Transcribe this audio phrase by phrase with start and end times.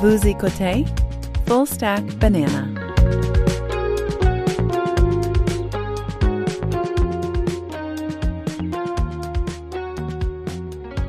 [0.00, 0.84] Vous écoutez
[1.48, 2.68] Full Stack Banana.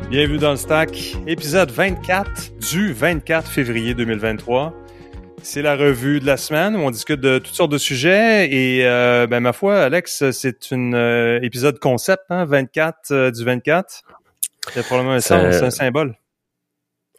[0.09, 4.73] Bienvenue dans le Stack, épisode 24 du 24 février 2023.
[5.43, 8.87] C'est la revue de la semaine où on discute de toutes sortes de sujets et
[8.87, 14.01] euh, ben ma foi, Alex, c'est un euh, épisode concept, hein, 24 euh, du 24.
[14.73, 16.15] C'est probablement un, sens, c'est un symbole.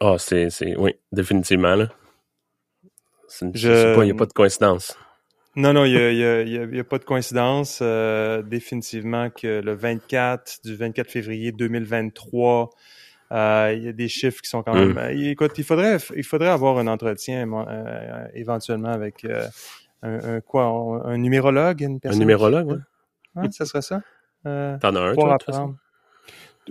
[0.03, 1.87] Ah, c'est, c'est, oui, définitivement là.
[3.27, 3.95] C'est, Je...
[3.95, 4.97] pas, il n'y a pas de coïncidence.
[5.55, 7.79] Non, non, il n'y a, y a, y a, pas de coïncidence.
[7.83, 12.71] Euh, définitivement que le 24 du 24 février 2023,
[13.31, 14.93] euh, il y a des chiffres qui sont quand même.
[14.93, 15.21] Mm.
[15.29, 19.23] écoute, il faudrait, il faudrait avoir un entretien euh, éventuellement avec
[20.01, 22.21] un, un, quoi, un, numérologue, une personne.
[22.21, 22.77] Un numérologue, oui.
[23.35, 24.01] Ouais, ça serait ça.
[24.43, 25.37] T'en as un, toi,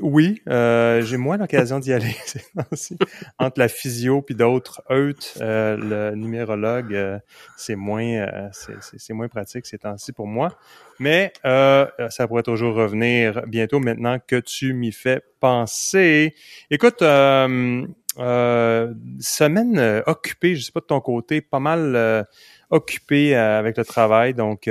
[0.02, 2.14] oui, euh, j'ai moins l'occasion d'y aller
[3.38, 7.18] entre la physio puis d'autres autres, euh, le numérologue, euh,
[7.56, 10.56] c'est moins, c'est moins pratique ces temps-ci pour moi.
[10.98, 16.34] Mais ça pourrait toujours revenir bientôt maintenant que tu m'y fais penser.
[16.70, 17.62] Écoute, semaine
[20.06, 22.26] occupée, je sais pas de ton côté, pas mal
[22.68, 24.68] occupée avec le travail, donc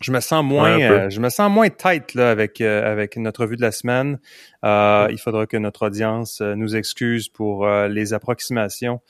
[0.00, 3.44] je me sens moins, euh, je me sens moins tight là avec euh, avec notre
[3.46, 4.18] vue de la semaine.
[4.64, 9.00] Euh, il faudra que notre audience nous excuse pour les approximations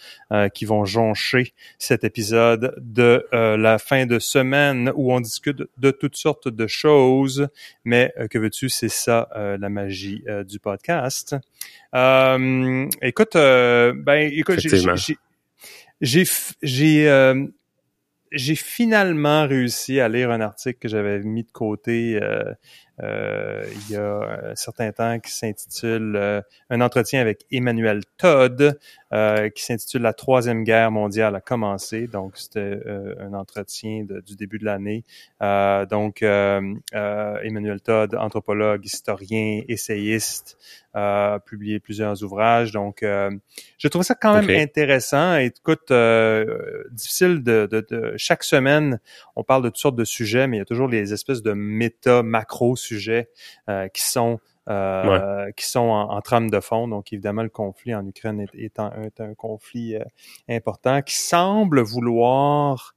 [0.55, 6.17] qui vont joncher cet épisode de la fin de semaine où on discute de toutes
[6.17, 7.49] sortes de choses.
[7.85, 11.35] Mais que veux-tu, c'est ça la magie du podcast.
[11.93, 14.61] écoute, ben écoute,
[16.01, 16.25] j'ai
[16.63, 17.41] j'ai
[18.33, 22.53] j'ai finalement réussi à lire un article que j'avais mis de côté euh,
[23.03, 28.79] il y a un certain temps qui s'intitule euh, Un entretien avec Emmanuel Todd,
[29.55, 32.07] qui s'intitule La Troisième Guerre mondiale a commencé.
[32.07, 32.79] Donc, c'était
[33.19, 35.05] un entretien du début de l'année.
[35.41, 40.57] donc, Emmanuel Todd, anthropologue, historien, essayiste,
[40.95, 42.73] a publié plusieurs ouvrages.
[42.73, 43.31] Donc, euh,
[43.79, 45.37] je trouve ça quand même intéressant.
[45.37, 48.99] Écoute, euh, difficile de, de, de, Chaque semaine,
[49.37, 51.53] on parle de toutes sortes de sujets, mais il y a toujours les espèces de
[51.53, 53.31] méta, macro sujets
[53.69, 56.87] euh, qui sont euh, qui sont en, trame de fond.
[56.87, 59.97] Donc, évidemment, le conflit en Ukraine est, un, est un, conflit
[60.49, 62.95] important qui semble vouloir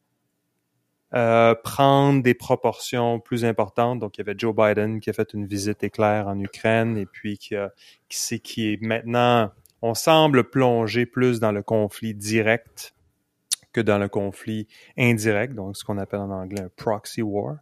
[1.15, 3.99] euh, prendre des proportions plus importantes.
[3.99, 7.05] Donc, il y avait Joe Biden qui a fait une visite éclair en Ukraine et
[7.05, 7.71] puis qui, a,
[8.09, 12.93] qui, qui est maintenant, on semble plonger plus dans le conflit direct
[13.73, 14.67] que dans le conflit
[14.97, 17.57] indirect, donc ce qu'on appelle en anglais un proxy war.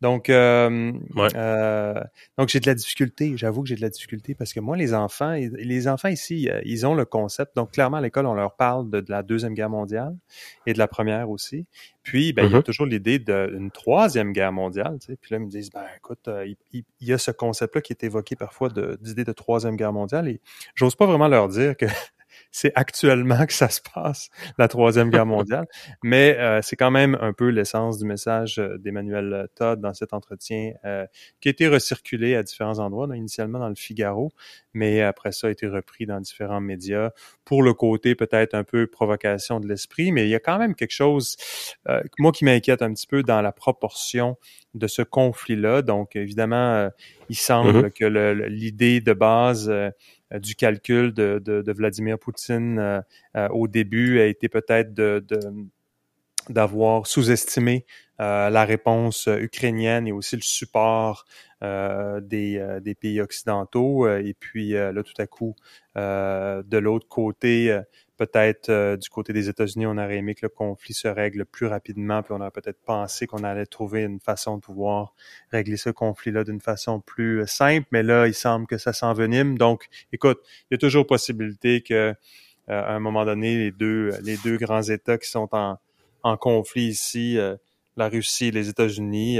[0.00, 0.92] Donc, euh,
[1.34, 2.00] euh,
[2.38, 3.36] donc j'ai de la difficulté.
[3.36, 6.60] J'avoue que j'ai de la difficulté parce que moi, les enfants, les enfants ici, euh,
[6.64, 7.56] ils ont le concept.
[7.56, 10.14] Donc, clairement, à l'école, on leur parle de, la deuxième guerre mondiale
[10.66, 11.66] et de la première aussi.
[12.02, 12.62] Puis, ben, il y a mm-hmm.
[12.62, 14.98] toujours l'idée d'une troisième guerre mondiale.
[15.00, 15.16] Tu sais.
[15.16, 16.28] Puis là, ils me disent, ben, écoute,
[16.72, 20.28] il, y a ce concept-là qui est évoqué parfois d'idée de, de troisième guerre mondiale.
[20.28, 20.40] Et
[20.74, 21.86] j'ose pas vraiment leur dire que
[22.54, 25.66] c'est actuellement que ça se passe, la Troisième Guerre mondiale.
[26.04, 30.12] Mais euh, c'est quand même un peu l'essence du message euh, d'Emmanuel Todd dans cet
[30.12, 31.04] entretien euh,
[31.40, 34.30] qui a été recirculé à différents endroits, initialement dans le Figaro,
[34.72, 37.10] mais après ça a été repris dans différents médias
[37.44, 40.76] pour le côté peut-être un peu provocation de l'esprit, mais il y a quand même
[40.76, 41.36] quelque chose,
[42.18, 44.36] moi qui m'inquiète un petit peu dans la proportion
[44.74, 45.82] de ce conflit-là.
[45.82, 46.90] Donc, évidemment,
[47.28, 47.92] il semble mm-hmm.
[47.92, 49.90] que l'idée de base euh,
[50.38, 53.00] du calcul de, de, Vladimir Poutine euh,
[53.36, 55.24] euh, au début a été peut-être de,
[56.48, 57.86] d'avoir sous-estimé
[58.18, 61.24] la réponse ukrainienne et aussi le support
[61.60, 64.06] des, des, pays occidentaux.
[64.08, 65.56] et puis là, tout à coup,
[65.96, 67.76] de l'autre côté,
[68.26, 71.66] peut-être euh, du côté des États-Unis, on aurait aimé que le conflit se règle plus
[71.66, 75.14] rapidement, puis on aurait peut-être pensé qu'on allait trouver une façon de pouvoir
[75.50, 79.58] régler ce conflit-là d'une façon plus euh, simple, mais là, il semble que ça s'envenime.
[79.58, 80.38] Donc, écoute,
[80.70, 82.14] il y a toujours possibilité que euh,
[82.66, 85.78] à un moment donné, les deux, les deux grands États qui sont en,
[86.22, 87.38] en conflit ici,
[87.98, 89.38] la Russie et les États-Unis,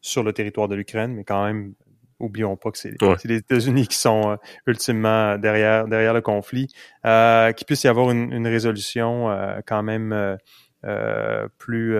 [0.00, 1.74] sur le territoire de l'Ukraine, mais quand même
[2.20, 6.68] oublions pas que c'est les États-Unis qui sont euh, ultimement derrière derrière le conflit,
[7.04, 10.38] euh, qu'il puisse y avoir une, une résolution euh, quand même
[10.84, 11.96] euh, plus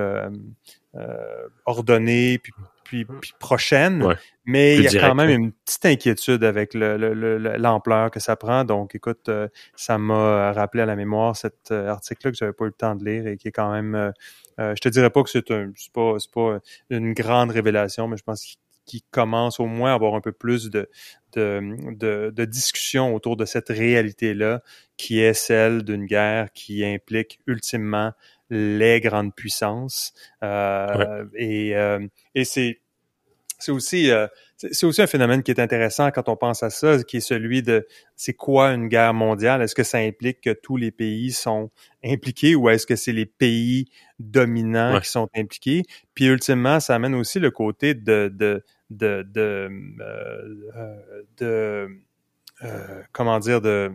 [1.66, 2.52] ordonnée puis,
[2.84, 3.06] puis,
[3.38, 4.14] prochaine,
[4.44, 8.64] mais il y a quand même une petite inquiétude avec l'ampleur le, que ça prend.
[8.64, 9.30] Donc, écoute,
[9.74, 13.04] ça m'a rappelé à la mémoire cet article-là que j'avais pas eu le temps de
[13.04, 14.12] lire et qui est quand même,
[14.58, 16.58] je te dirais pas que c'est un, pas, pas
[16.90, 20.32] une grande révélation, mais je pense qu'il qui commence au moins à avoir un peu
[20.32, 20.88] plus de,
[21.34, 24.62] de, de, discussion autour de cette réalité-là,
[24.96, 28.12] qui est celle d'une guerre qui implique ultimement
[28.50, 30.12] les grandes puissances.
[30.42, 32.80] Euh, et, euh, et c'est
[33.58, 34.26] c'est aussi euh,
[34.72, 37.62] c'est aussi un phénomène qui est intéressant quand on pense à ça, qui est celui
[37.62, 39.62] de c'est quoi une guerre mondiale?
[39.62, 41.70] Est-ce que ça implique que tous les pays sont
[42.04, 43.86] impliqués ou est-ce que c'est les pays
[44.18, 45.82] dominants qui sont impliqués?
[46.14, 49.68] Puis ultimement, ça amène aussi le côté de de de de,
[51.38, 51.88] de, de
[53.12, 53.92] comment dire de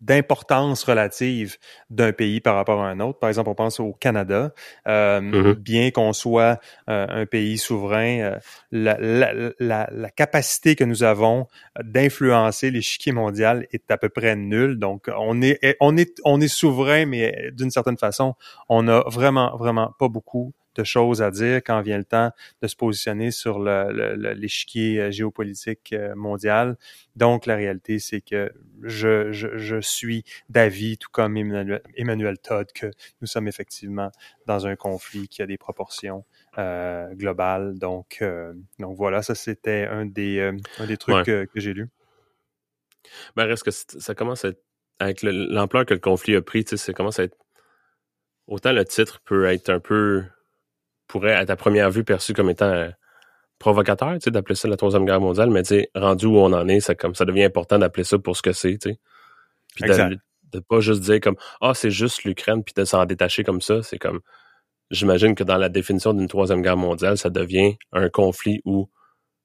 [0.00, 1.56] d'importance relative
[1.90, 3.18] d'un pays par rapport à un autre.
[3.18, 4.52] Par exemple, on pense au Canada.
[4.86, 5.54] Euh, mm-hmm.
[5.54, 8.38] Bien qu'on soit euh, un pays souverain, euh,
[8.70, 11.46] la, la, la, la, capacité que nous avons
[11.82, 14.78] d'influencer l'échiquier mondial est à peu près nulle.
[14.78, 18.34] Donc, on est, on est, on est souverain, mais d'une certaine façon,
[18.68, 22.30] on a vraiment, vraiment pas beaucoup de choses à dire quand vient le temps
[22.62, 26.76] de se positionner sur l'échiquier euh, géopolitique euh, mondial.
[27.16, 28.52] Donc, la réalité, c'est que
[28.82, 32.90] je, je, je suis d'avis, tout comme Emmanuel, Emmanuel, Todd, que
[33.20, 34.10] nous sommes effectivement
[34.46, 36.24] dans un conflit qui a des proportions
[36.58, 37.78] euh, globales.
[37.78, 40.40] Donc, euh, donc voilà, ça c'était un des,
[40.78, 41.88] un des trucs que, que j'ai lu.
[43.36, 44.62] Ben, reste que ça commence à être,
[44.98, 47.36] avec l'ampleur que le conflit a pris, ça commence à être
[48.46, 50.24] autant le titre peut être un peu
[51.06, 52.90] pourrait, à ta première vue, perçu comme étant euh,
[53.58, 56.52] provocateur, tu sais, d'appeler ça la Troisième Guerre mondiale, mais tu sais, rendu où on
[56.52, 58.98] en est, ça, comme, ça devient important d'appeler ça pour ce que c'est, tu sais.
[59.74, 60.18] Puis de,
[60.52, 63.82] de, pas juste dire comme, ah, c'est juste l'Ukraine, puis de s'en détacher comme ça,
[63.82, 64.20] c'est comme,
[64.90, 68.88] j'imagine que dans la définition d'une Troisième Guerre mondiale, ça devient un conflit où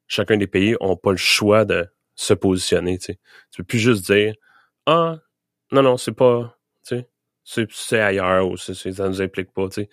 [0.07, 3.19] chacun des pays ont pas le choix de se positionner, tu sais.
[3.51, 4.33] Tu peux plus juste dire,
[4.85, 5.17] ah,
[5.71, 6.97] non, non, c'est pas, tu
[7.43, 8.73] sais, c'est ailleurs ou ça
[9.07, 9.89] nous implique pas, tu sais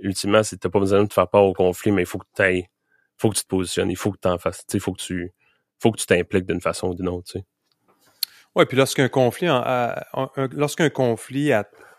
[0.00, 2.26] ultimement, c'est t'as pas besoin de te faire part au conflit, mais il faut que
[2.34, 2.64] tu
[3.18, 5.32] faut que tu te positionnes, il faut que tu en fasses, il faut que tu
[5.78, 7.36] faut que tu t'impliques d'une façon ou d'une autre.
[8.54, 9.48] Oui, puis lorsqu'un conflit,
[10.52, 11.52] lorsqu'un conflit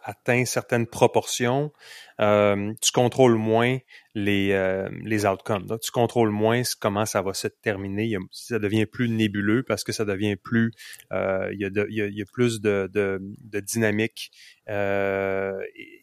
[0.04, 1.72] atteint certaines proportions,
[2.20, 3.78] euh, tu contrôles moins
[4.14, 5.66] les, euh, les outcomes.
[5.82, 8.16] tu contrôles moins comment ça va se terminer.
[8.32, 10.72] ça devient plus nébuleux parce que ça devient plus...
[11.12, 14.32] Euh, il, y a il, y a, plus de, de, de dynamique
[14.70, 15.60] euh,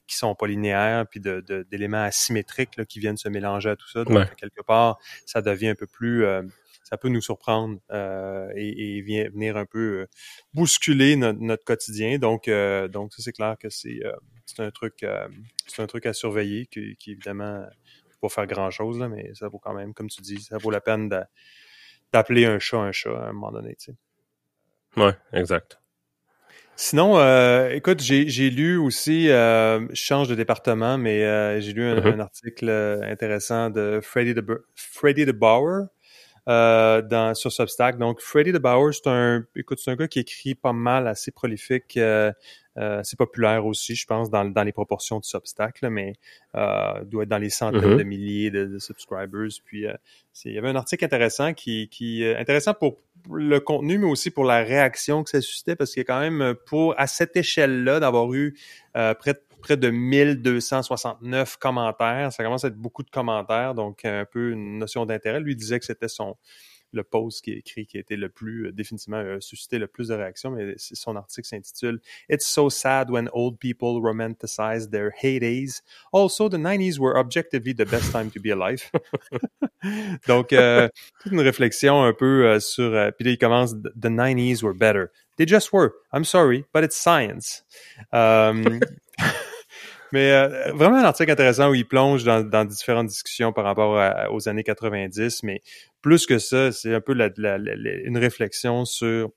[0.06, 4.04] qui sont pas linéaires, puis d'éléments asymétriques là, qui viennent se mélanger à tout ça.
[4.04, 6.24] Donc, quelque part, ça devient un peu plus
[6.90, 10.06] ça peut nous surprendre euh, et, et venir un peu euh,
[10.54, 12.18] bousculer notre, quotidien.
[12.18, 14.00] Donc, euh, donc ça c'est clair que c'est
[14.44, 15.06] c'est un truc
[15.66, 17.64] c'est un truc à surveiller qui, qui évidemment
[18.20, 20.70] pas faire grand chose là, mais ça vaut quand même, comme tu dis, ça vaut
[20.70, 21.08] la peine
[22.12, 23.76] d'appeler un chat un chat à un moment donné.
[23.76, 25.00] Tu sais.
[25.00, 25.80] Ouais, exact.
[26.76, 31.96] Sinon, euh, écoute, j'ai lu aussi, euh, je change de département, mais j'ai lu un,
[32.00, 32.14] mm-hmm.
[32.14, 32.70] un, article
[33.02, 35.88] intéressant de Freddie de, Freddie de Bauer,
[36.48, 37.98] euh, dans, sur Substack.
[37.98, 41.96] Donc, Freddy DeBauer, c'est un, écoute, c'est un gars qui écrit pas mal, assez prolifique,
[41.96, 42.32] euh,
[42.78, 46.14] euh, assez populaire aussi, je pense, dans, dans les proportions de Substack, là, mais
[46.54, 47.98] euh, doit être dans les centaines mm-hmm.
[47.98, 49.48] de milliers de, subscribers.
[49.64, 49.94] Puis, euh,
[50.44, 52.98] il y avait un article intéressant qui, qui intéressant pour
[53.32, 56.20] le contenu, mais aussi pour la réaction que ça suscitait, parce qu'il y a quand
[56.20, 58.56] même, pour à cette échelle-là, d'avoir eu
[58.92, 62.32] près de près de 1269 commentaires.
[62.32, 65.40] Ça commence à être beaucoup de commentaires, donc un peu une notion d'intérêt.
[65.40, 66.36] Lui disait que c'était son
[66.92, 69.86] le post qui est écrit qui a été le plus euh, définitivement euh, suscité le
[69.86, 75.10] plus de réactions, mais son article s'intitule It's so sad when old people romanticize their
[75.22, 75.82] heydays.
[76.12, 78.90] Also, the 90s were objectively the best time to be alive.
[80.26, 80.88] Donc, euh,
[81.22, 82.90] toute une réflexion un peu euh, sur.
[83.16, 85.10] puis là, il commence The 90s were better.
[85.36, 85.92] They just were.
[86.12, 87.64] I'm sorry, but it's science.
[90.12, 94.00] Mais euh, vraiment un article intéressant où il plonge dans, dans différentes discussions par rapport
[94.32, 95.62] aux années 90, mais
[96.02, 97.58] plus que ça, c'est un peu la, la,
[98.04, 99.30] une réflexion sur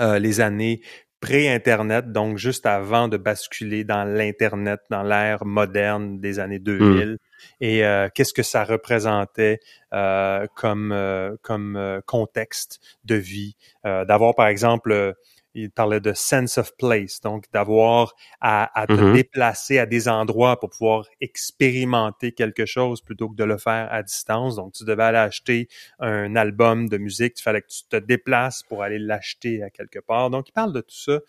[0.00, 0.80] euh, les années
[1.20, 7.16] pré-Internet, donc juste avant de basculer dans l'Internet, dans l'ère moderne des années 2000, hmm.
[7.60, 9.58] et euh, qu'est-ce que ça représentait
[9.92, 10.94] euh, comme,
[11.42, 15.14] comme contexte de vie, d'avoir par exemple
[15.54, 19.12] il parlait de sense of place, donc d'avoir à, te mm-hmm.
[19.12, 24.02] déplacer à des endroits pour pouvoir expérimenter quelque chose plutôt que de le faire à
[24.02, 24.56] distance.
[24.56, 28.62] Donc, tu devais aller acheter un album de musique, il fallait que tu te déplaces
[28.62, 30.30] pour aller l'acheter à quelque part.
[30.30, 31.20] Donc, il parle de tout ça.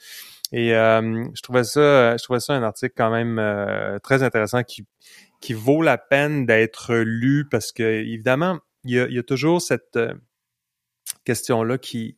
[0.52, 4.64] Et euh, je trouvais ça, je trouvais ça un article quand même euh, très intéressant
[4.64, 4.86] qui
[5.42, 9.24] qui vaut la peine d'être lu parce que évidemment, il y a, il y a
[9.24, 10.14] toujours cette euh,
[11.26, 12.18] question-là qui,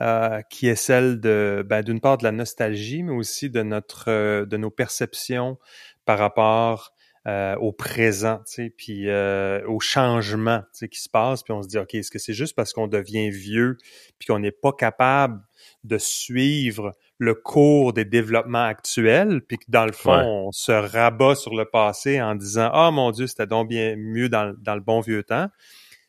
[0.00, 4.08] euh, qui est celle de, ben, d'une part de la nostalgie, mais aussi de notre,
[4.08, 5.58] euh, de nos perceptions
[6.04, 6.92] par rapport
[7.28, 11.52] euh, au présent, tu sais, puis euh, au changement, tu sais, qui se passe, puis
[11.52, 13.78] on se dit, ok, est-ce que c'est juste parce qu'on devient vieux,
[14.18, 15.40] puis qu'on n'est pas capable
[15.84, 21.36] de suivre le cours des développements actuels, puis que dans le fond, on se rabat
[21.36, 24.80] sur le passé en disant, ah mon Dieu, c'était donc bien mieux dans, dans le
[24.80, 25.46] bon vieux temps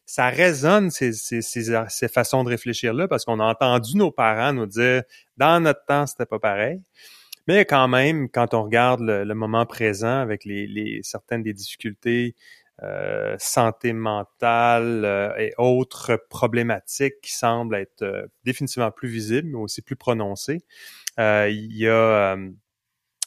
[0.06, 4.54] ça résonne ces, ces, ces, façons de réfléchir là parce qu'on a entendu nos parents
[4.54, 5.04] nous dire
[5.38, 6.82] dans notre temps c'était pas pareil.
[7.48, 12.36] Mais quand même, quand on regarde le, moment présent avec les, les, certaines des difficultés
[12.82, 19.60] euh, santé mentale euh, et autres problématiques qui semblent être euh, définitivement plus visibles, mais
[19.60, 20.62] aussi plus prononcées,
[21.20, 22.36] euh, il y a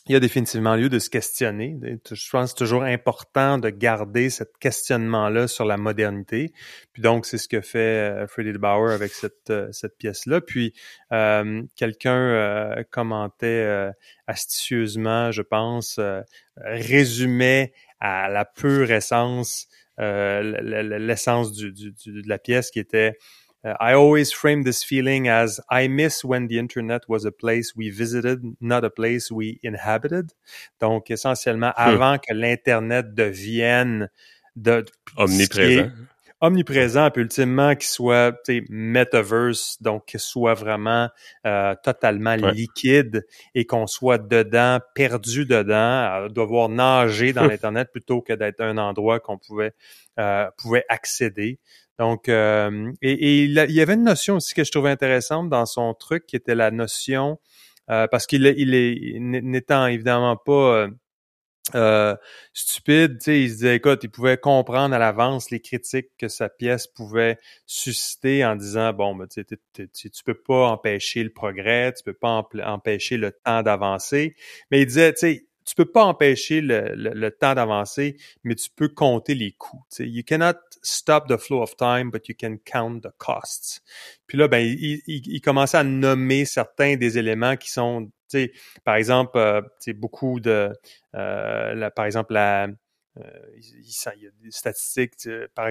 [0.08, 1.76] il y a définitivement lieu de se questionner.
[1.82, 6.52] Je pense que c'est toujours important de garder ce questionnement-là sur la modernité.
[6.92, 10.40] Puis donc, c'est ce que fait euh, Freddie Bauer avec cette, euh, cette pièce-là.
[10.40, 10.74] Puis,
[11.12, 13.90] euh, quelqu'un commentait
[14.26, 16.00] astucieusement, je pense,
[16.56, 23.16] résumait à la pure essence l'essence du, du, de la pièce qui était
[23.66, 27.74] Uh, I always frame this feeling as I miss when the internet was a place
[27.74, 30.32] we visited, not a place we inhabited.
[30.80, 31.90] Donc, essentiellement, hmm.
[31.90, 34.08] avant que l'internet devienne
[34.54, 34.84] de
[35.16, 35.90] omniprésent.
[36.38, 38.36] Omniprésent, puis ultimement qu'il soit
[38.68, 41.08] metaverse, donc qu'il soit vraiment
[41.46, 48.34] euh, totalement liquide et qu'on soit dedans, perdu dedans, devoir nager dans l'internet plutôt que
[48.34, 49.72] d'être un endroit qu'on pouvait
[50.18, 51.58] euh, pouvait accéder.
[51.98, 55.94] Donc, euh, et, il, y avait une notion aussi que je trouvais intéressante dans son
[55.94, 57.38] truc, qui était la notion,
[57.90, 60.88] euh, parce qu'il il est, n'étant évidemment pas
[61.74, 62.16] euh,
[62.52, 66.28] stupide, tu sais, il se disait, écoute, il pouvait comprendre à l'avance les critiques que
[66.28, 69.44] sa pièce pouvait susciter en disant, bon, ben, tu,
[69.90, 74.36] tu peux pas empêcher le progrès, tu peux pas empêcher le temps d'avancer,
[74.70, 78.70] mais il disait, tu sais, tu peux pas empêcher le, le, temps d'avancer, mais tu
[78.70, 79.82] peux compter les coûts.
[79.88, 80.08] sais.
[80.08, 80.54] You cannot
[80.86, 83.82] stop the flow of time, but you can count the costs.
[84.26, 88.38] Puis là, ben, il, il, il commençait à nommer certains des éléments qui sont, tu
[88.38, 88.52] sais,
[88.84, 89.62] par exemple, euh,
[89.94, 90.72] beaucoup de,
[91.14, 93.22] euh, la, par exemple, la, euh,
[93.56, 95.70] il, il, y a des statistiques par,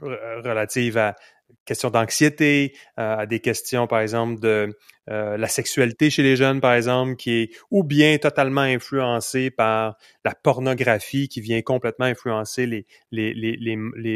[0.00, 1.16] relatives à
[1.64, 4.76] questions d'anxiété, euh, à des questions, par exemple, de
[5.10, 9.96] euh, la sexualité chez les jeunes, par exemple, qui est ou bien totalement influencée par
[10.24, 13.56] la pornographie qui vient complètement influencer les, les, les,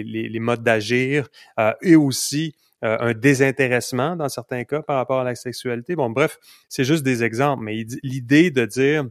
[0.02, 5.36] les, modes d'agir, euh, et aussi un désintéressement dans certains cas par rapport à la
[5.36, 5.94] sexualité.
[5.94, 9.04] Bon, bref, c'est juste des exemples, mais l'idée de dire,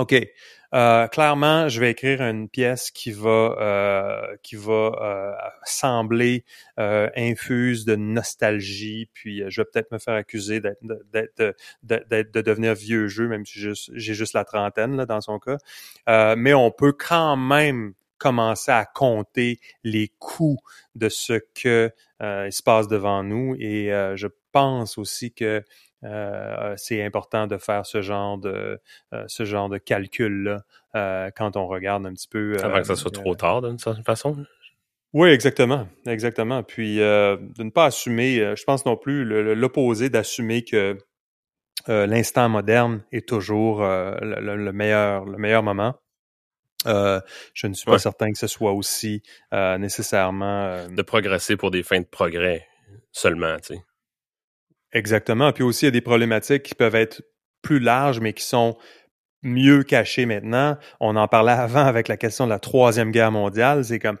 [0.00, 0.14] OK,
[0.72, 6.46] euh, clairement, je vais écrire une pièce qui va euh, qui va euh, sembler
[6.78, 10.80] infuse de nostalgie, puis je vais peut-être me faire accuser d'être
[11.12, 15.58] d'être de, devenir vieux jeu, même si j'ai juste la trentaine là, dans son cas.
[16.34, 20.60] mais on peut quand même commencer à compter les coûts
[20.94, 21.90] de ce que
[22.22, 25.62] il se passe devant nous, et je pense aussi que
[26.04, 28.80] euh, c'est important de faire ce genre de
[29.12, 30.64] euh, ce genre de calcul là
[30.94, 34.04] euh, quand on regarde un petit peu avant que ça soit trop tard d'une certaine
[34.04, 34.44] façon.
[35.12, 36.62] Oui, exactement, exactement.
[36.62, 40.96] Puis de ne pas assumer, je pense non plus l'opposé d'assumer que
[41.88, 45.96] l'instant moderne est toujours le, meilleur le meilleur moment.
[46.86, 49.20] je ne suis pas certain que ce soit aussi
[49.52, 52.68] nécessairement de progresser pour des fins de progrès
[53.10, 53.82] seulement, tu sais.
[54.92, 55.52] Exactement.
[55.52, 57.22] Puis aussi, il y a des problématiques qui peuvent être
[57.62, 58.76] plus larges, mais qui sont
[59.42, 60.76] mieux cachées maintenant.
[61.00, 63.84] On en parlait avant avec la question de la troisième guerre mondiale.
[63.84, 64.18] C'est comme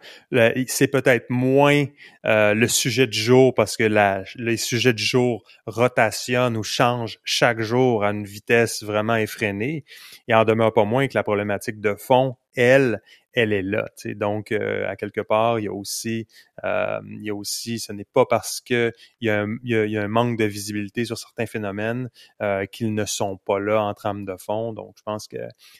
[0.66, 1.84] c'est peut-être moins
[2.26, 7.18] euh, le sujet du jour parce que la, les sujets du jour rotationnent ou changent
[7.24, 9.84] chaque jour à une vitesse vraiment effrénée.
[10.28, 13.00] Il en demeure pas moins que la problématique de fond, elle,
[13.32, 13.86] elle est là.
[14.16, 16.26] Donc, euh, à quelque part, il y a aussi,
[16.64, 20.38] euh, il y a aussi, ce n'est pas parce que il y, a un, manque
[20.38, 22.10] de visibilité sur certains phénomènes
[22.42, 24.72] euh, qu'ils ne sont pas là en trame de fond.
[24.72, 25.36] Donc, je pense que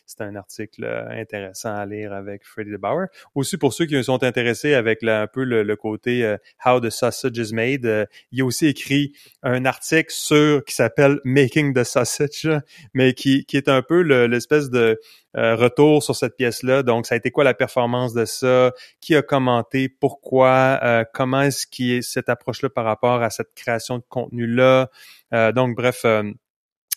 [0.06, 3.06] c'est un article intéressant à lire avec Freddie Bauer.
[3.34, 7.54] Aussi pour ceux qui sont intéressés avec un peu le, côté How the Sausage is
[7.54, 12.48] Made, il a aussi écrit un article sur qui s'appelle Making the Sausage,
[12.92, 15.00] mais qui, qui est un peu l'espèce de
[15.36, 16.82] euh, retour sur cette pièce-là.
[16.82, 18.72] Donc, ça a été quoi la performance de ça?
[19.00, 19.88] Qui a commenté?
[19.88, 20.78] Pourquoi?
[20.82, 24.90] Euh, comment est-ce qui est cette approche-là par rapport à cette création de contenu-là?
[25.32, 26.04] Euh, donc, bref,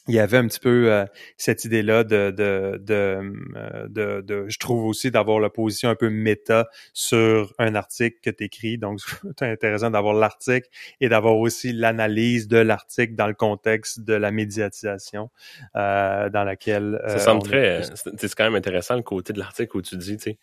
[0.07, 1.05] il y avait un petit peu euh,
[1.37, 6.09] cette idée-là de de, de, de, de, je trouve aussi d'avoir la position un peu
[6.09, 8.77] méta sur un article que tu écris.
[8.77, 8.99] Donc,
[9.39, 10.67] c'est intéressant d'avoir l'article
[10.99, 15.29] et d'avoir aussi l'analyse de l'article dans le contexte de la médiatisation
[15.75, 17.01] euh, dans laquelle...
[17.07, 17.81] Ça semble très...
[18.17, 20.37] C'est quand même intéressant le côté de l'article où tu dis, tu sais,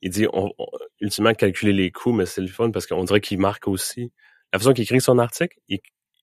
[0.00, 0.52] il dit on,
[1.00, 4.12] ultimement calculer les coûts, mais c'est le fun parce qu'on dirait qu'il marque aussi
[4.52, 5.80] la façon qu'il écrit son article, il,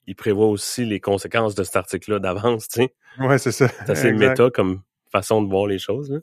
[0.08, 2.94] il prévoit aussi les conséquences de cet article-là d'avance, tu sais.
[3.20, 3.68] Ouais, c'est ça.
[3.68, 6.12] C'est assez méta comme façon de voir les choses.
[6.12, 6.20] Là.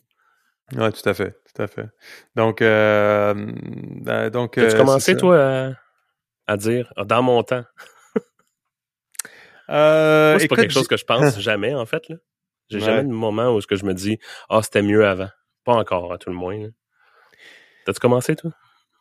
[0.74, 1.88] Ouais, tout à fait, tout à fait.
[2.34, 4.58] Donc, euh, ben, donc.
[4.58, 5.74] As-tu euh, commencé toi
[6.46, 7.64] à, dire dans mon temps?
[9.68, 12.16] euh, c'est pas quelque chose que je pense jamais en fait là.
[12.68, 14.18] J'ai jamais de moment où ce que je me dis
[14.48, 15.28] ah c'était mieux avant.
[15.64, 16.68] Pas encore à tout le moins.
[17.84, 18.50] T'as-tu commencé toi?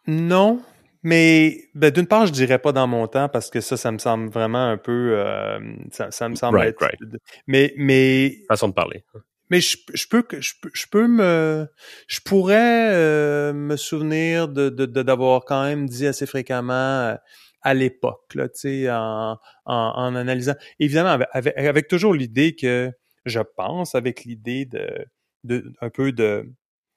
[0.06, 0.62] Non,
[1.06, 4.00] mais ben, d'une part, je dirais pas dans mon temps parce que ça, ça me
[4.00, 5.60] semble vraiment un peu, euh,
[5.92, 7.00] ça, ça, me semble right, right.
[7.46, 9.06] Mais, mais façon de parler.
[9.52, 11.68] Mais je, je peux je, je peux me
[12.08, 17.16] je pourrais euh, me souvenir de d'avoir de, quand même dit assez fréquemment euh,
[17.62, 19.34] à l'époque là, tu sais en,
[19.66, 22.92] en, en, analysant évidemment avec, avec toujours l'idée que
[23.26, 25.06] je pense avec l'idée de,
[25.44, 26.50] de un peu de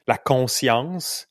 [0.06, 1.28] la conscience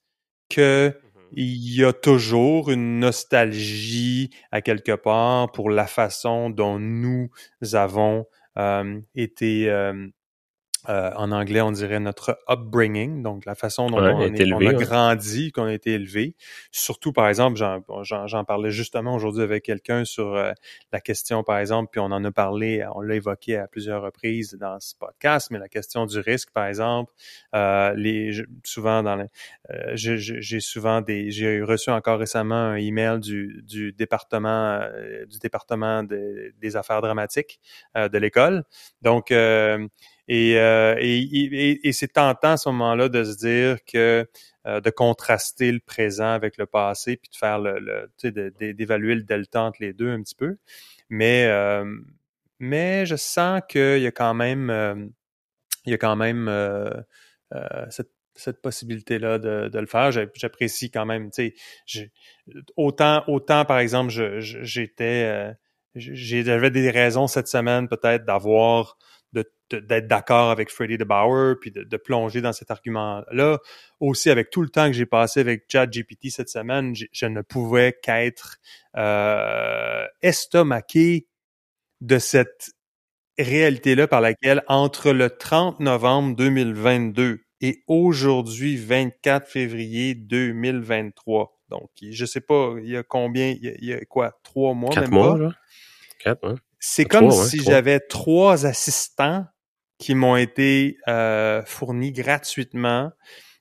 [0.49, 0.93] que
[1.31, 7.29] il y a toujours une nostalgie à quelque part pour la façon dont nous
[7.73, 8.25] avons
[8.57, 10.07] euh, été euh,
[10.89, 15.65] euh, en anglais, on dirait notre upbringing, donc la façon dont on, a grandi, qu'on
[15.65, 16.35] a été élevé.
[16.71, 20.51] Surtout, par exemple, j'en parlais justement aujourd'hui avec quelqu'un sur euh,
[20.91, 24.57] la question, par exemple, puis on en a parlé, on l'a évoqué à plusieurs reprises
[24.59, 27.13] dans ce podcast, mais la question du risque, par exemple,
[27.53, 29.27] euh, les souvent dans
[29.71, 34.79] euh, j'ai souvent des, j'ai reçu encore récemment un email du, du département
[35.27, 37.59] du département des affaires dramatiques
[37.95, 38.63] de l'école,
[39.01, 39.31] donc
[40.29, 44.27] euh, et, et, et, c'est tentant à ce moment-là de se dire que
[44.65, 48.73] euh, de contraster le présent avec le passé, puis de faire le, le tu sais,
[48.73, 50.57] d'évaluer le delta entre les deux un petit peu.
[51.09, 51.85] Mais euh,
[52.59, 55.13] mais je sens qu'il y a quand même
[55.85, 56.51] il y a quand même
[57.89, 60.11] cette cette possibilité-là de, de, le faire.
[60.11, 61.55] J'apprécie quand même, tu
[61.87, 62.11] sais,
[62.75, 65.55] autant, autant, par exemple, j'étais,
[65.95, 68.99] j'avais des raisons cette semaine peut-être d'avoir
[69.71, 73.59] d'être d'accord avec Freddie DeBauer, puis de, plonger dans cet argument-là.
[73.99, 77.97] Aussi, avec tout le temps que j'ai passé avec GPT cette semaine, je ne pouvais
[78.01, 78.57] qu'être
[78.95, 81.27] euh, estomaqué
[82.01, 82.71] de cette
[83.37, 92.25] réalité-là par laquelle, entre le 30 novembre 2022 et aujourd'hui, 24 février 2023, donc je
[92.25, 95.51] sais pas, il y a combien, il y a, quoi, trois mois Quatre mois, là.
[96.19, 99.45] Quatre, C'est comme si j'avais trois assistants
[99.97, 103.11] qui m'ont été euh, fournis gratuitement.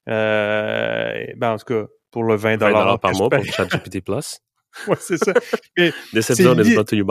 [0.09, 4.40] Euh, ben, en tout cas, pour le 20, 20 par mois pour ChatGPT Plus.
[4.88, 5.33] ouais, c'est ça.
[5.77, 7.07] Is to you.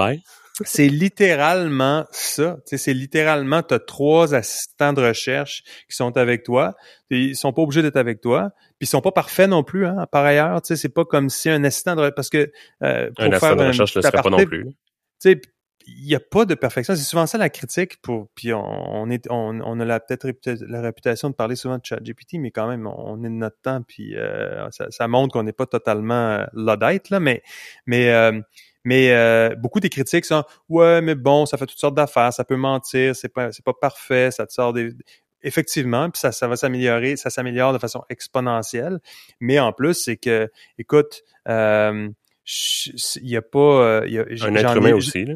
[0.64, 2.58] C'est littéralement ça.
[2.66, 6.76] C'est littéralement, tu as trois assistants de recherche qui sont avec toi.
[7.10, 8.52] Ils sont pas obligés d'être avec toi.
[8.80, 9.86] Puis ils sont pas parfaits non plus.
[9.86, 12.52] Hein, par ailleurs, c'est pas comme si un assistant de parce que
[12.84, 14.68] euh, pour un assistant de recherche ne le serait pas non plus
[15.88, 16.96] il n'y a pas de perfection.
[16.96, 18.02] C'est souvent ça la critique.
[18.02, 20.28] Pour, puis on, est, on, on a peut-être
[20.68, 23.82] la réputation de parler souvent de ChatGPT, mais quand même, on est de notre temps.
[23.82, 27.20] Puis euh, ça, ça, montre qu'on n'est pas totalement euh, l'odette là.
[27.20, 27.44] Mais,
[27.86, 28.40] mais, euh,
[28.84, 32.44] mais euh, beaucoup des critiques sont ouais, mais bon, ça fait toutes sortes d'affaires, ça
[32.44, 34.92] peut mentir, c'est pas, c'est pas parfait, ça te sort des
[35.44, 39.00] effectivement, puis ça, ça va s'améliorer, ça s'améliore de façon exponentielle.
[39.40, 42.14] Mais en plus, c'est que, écoute, il
[43.22, 45.26] y a pas, y a, un être humain aussi.
[45.26, 45.36] Là.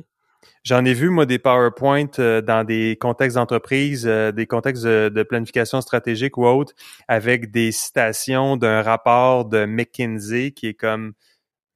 [0.70, 5.24] J'en ai vu, moi, des PowerPoint euh, dans des contextes d'entreprise, euh, des contextes de,
[5.24, 6.76] planification stratégique ou autre,
[7.08, 11.14] avec des citations d'un rapport de McKinsey qui est comme,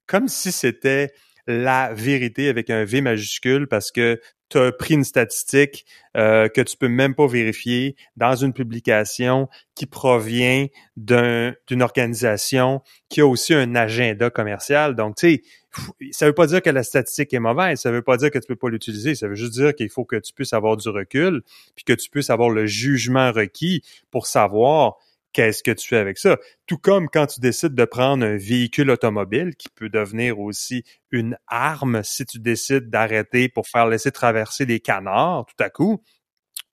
[0.06, 1.12] comme si c'était
[1.48, 6.62] la vérité avec un V majuscule parce que tu as pris une statistique euh, que
[6.62, 13.56] tu peux même pas vérifier dans une publication qui provient d'une organisation qui a aussi
[13.56, 14.96] un agenda commercial.
[14.96, 15.42] Donc, tu sais,
[16.12, 18.48] ça veut pas dire que la statistique est mauvaise, ça veut pas dire que tu
[18.48, 21.42] peux pas l'utiliser, ça veut juste dire qu'il faut que tu puisses avoir du recul,
[21.76, 24.98] puis que tu puisses avoir le jugement requis pour savoir
[25.34, 26.38] qu'est-ce que tu fais avec ça.
[26.68, 31.38] Tout comme quand tu décides de prendre un véhicule automobile qui peut devenir aussi une
[31.48, 36.02] arme si tu décides d'arrêter pour faire laisser traverser des canards tout à coup.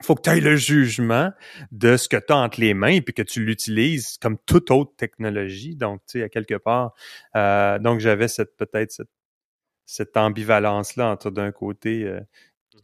[0.02, 1.32] Faut que tu aies le jugement
[1.72, 4.92] de ce que tu as entre les mains puis que tu l'utilises comme toute autre
[4.96, 5.76] technologie.
[5.76, 6.94] Donc, tu sais, à quelque part,
[7.36, 9.10] euh, donc j'avais cette peut-être cette,
[9.86, 12.20] cette ambivalence-là entre d'un côté euh,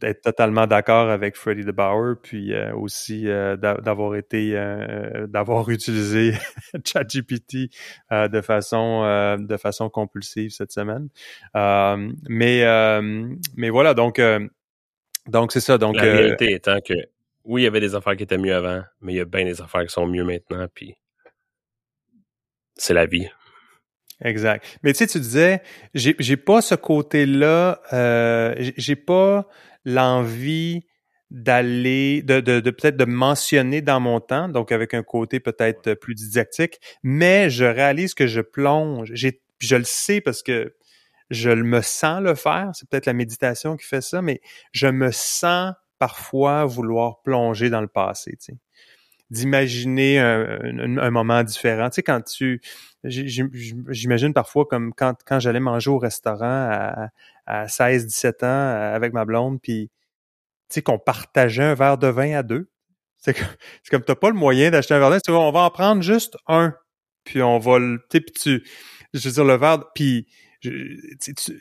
[0.01, 6.33] être totalement d'accord avec Freddie DeBauer, puis euh, aussi euh, d'avoir été, euh, d'avoir utilisé
[6.85, 7.69] ChatGPT
[8.11, 11.09] de façon, de façon compulsive cette semaine.
[11.53, 13.01] mais,
[13.55, 14.21] mais voilà, donc,
[15.27, 15.77] donc c'est ça.
[15.77, 16.93] Donc la réalité étant que
[17.43, 19.45] oui, il y avait des affaires qui étaient mieux avant, mais il y a bien
[19.45, 20.95] des affaires qui sont mieux maintenant, puis
[22.75, 23.29] c'est la vie.
[24.23, 24.65] Exact.
[24.83, 25.61] Mais tu sais, tu disais,
[25.93, 29.47] j'ai, j'ai pas ce côté-là, euh, j'ai pas
[29.85, 30.81] l'envie
[31.29, 35.93] d'aller, de, de, de peut-être de mentionner dans mon temps, donc avec un côté peut-être
[35.93, 39.11] plus didactique, mais je réalise que je plonge.
[39.13, 40.73] J'ai, je le sais parce que
[41.29, 42.71] je me sens le faire.
[42.73, 47.81] C'est peut-être la méditation qui fait ça, mais je me sens parfois vouloir plonger dans
[47.81, 48.37] le passé.
[49.29, 51.89] D'imaginer un, moment différent.
[51.89, 52.61] Tu sais, quand tu...
[53.03, 57.09] J'imagine parfois comme quand, quand j'allais manger au restaurant à,
[57.45, 59.89] à 16-17 ans avec ma blonde, puis
[60.69, 62.69] tu sais, qu'on partageait un verre de vin à deux.
[63.19, 63.33] C'est
[63.89, 66.73] comme, t'as pas le moyen d'acheter un verre de on va en prendre juste un,
[67.23, 67.99] puis on va le...
[68.09, 68.67] Tu sais, tu...
[69.13, 69.91] Je veux dire, le verre...
[69.93, 70.27] Puis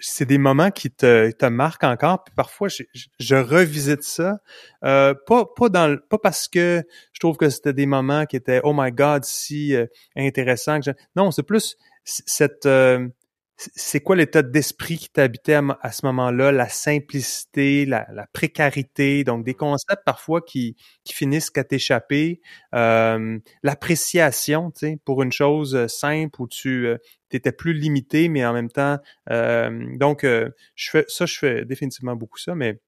[0.00, 2.24] c'est des moments qui te, te marquent encore.
[2.24, 4.38] Puis parfois, je, revisite ça,
[4.84, 8.60] euh, pas pas dans pas parce que je trouve que c'était des moments qui étaient
[8.64, 10.80] oh my God si euh, intéressants.
[10.80, 13.08] Que non, c'est plus cette euh,
[13.56, 19.54] c'est quoi l'état d'esprit qui t'habitait à, ce moment-là, la simplicité, la, précarité, donc des
[19.54, 22.40] concepts parfois qui, qui finissent qu'à t'échapper,
[22.74, 26.98] euh, l'appréciation, tu sais, pour une chose euh, simple où tu euh,
[27.30, 32.38] étais plus limité, mais en même temps, donc je fais ça, je fais définitivement beaucoup
[32.38, 32.78] ça, mais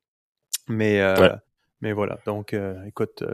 [0.68, 1.02] mais
[1.80, 3.24] mais voilà, donc écoute,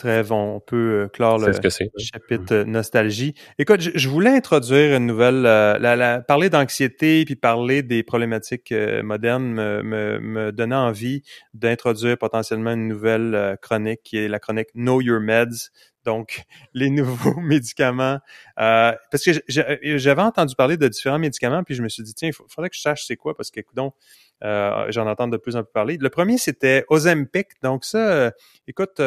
[0.00, 3.34] trêve, on peut euh, clore le chapitre euh, nostalgie.
[3.58, 9.44] Écoute, je, voulais introduire une nouvelle, euh, la, parler d'anxiété puis parler des problématiques modernes
[9.44, 15.00] me, me, me donnait envie d'introduire potentiellement une nouvelle chronique qui est la chronique Know
[15.02, 15.70] Your Meds.
[16.04, 18.18] Donc, les nouveaux médicaments.
[18.56, 22.34] parce que j'avais entendu parler de différents médicaments, puis je me suis dit, tiens, il
[22.48, 23.94] faudrait que je sache c'est quoi, parce que, donc,
[24.40, 25.98] j'en entends de plus en plus parler.
[26.00, 27.48] Le premier, c'était Ozempic.
[27.62, 28.32] Donc ça,
[28.66, 28.98] écoute,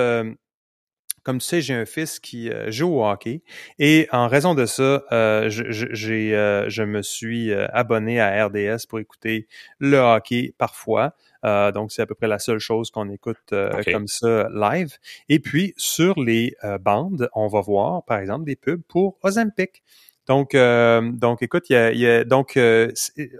[1.23, 3.41] comme tu sais, j'ai un fils qui euh, joue au hockey
[3.79, 8.99] et en raison de ça, euh, j'ai, euh, je me suis abonné à RDS pour
[8.99, 9.47] écouter
[9.79, 11.13] le hockey parfois.
[11.43, 13.53] donc, c'est à peu près la seule chose qu'on écoute
[13.91, 14.97] comme ça live.
[15.29, 19.83] Et puis, sur les bandes, on va voir, par exemple, des pubs pour Ozempic.
[20.27, 22.57] Donc, donc, écoute, il y a, y a donc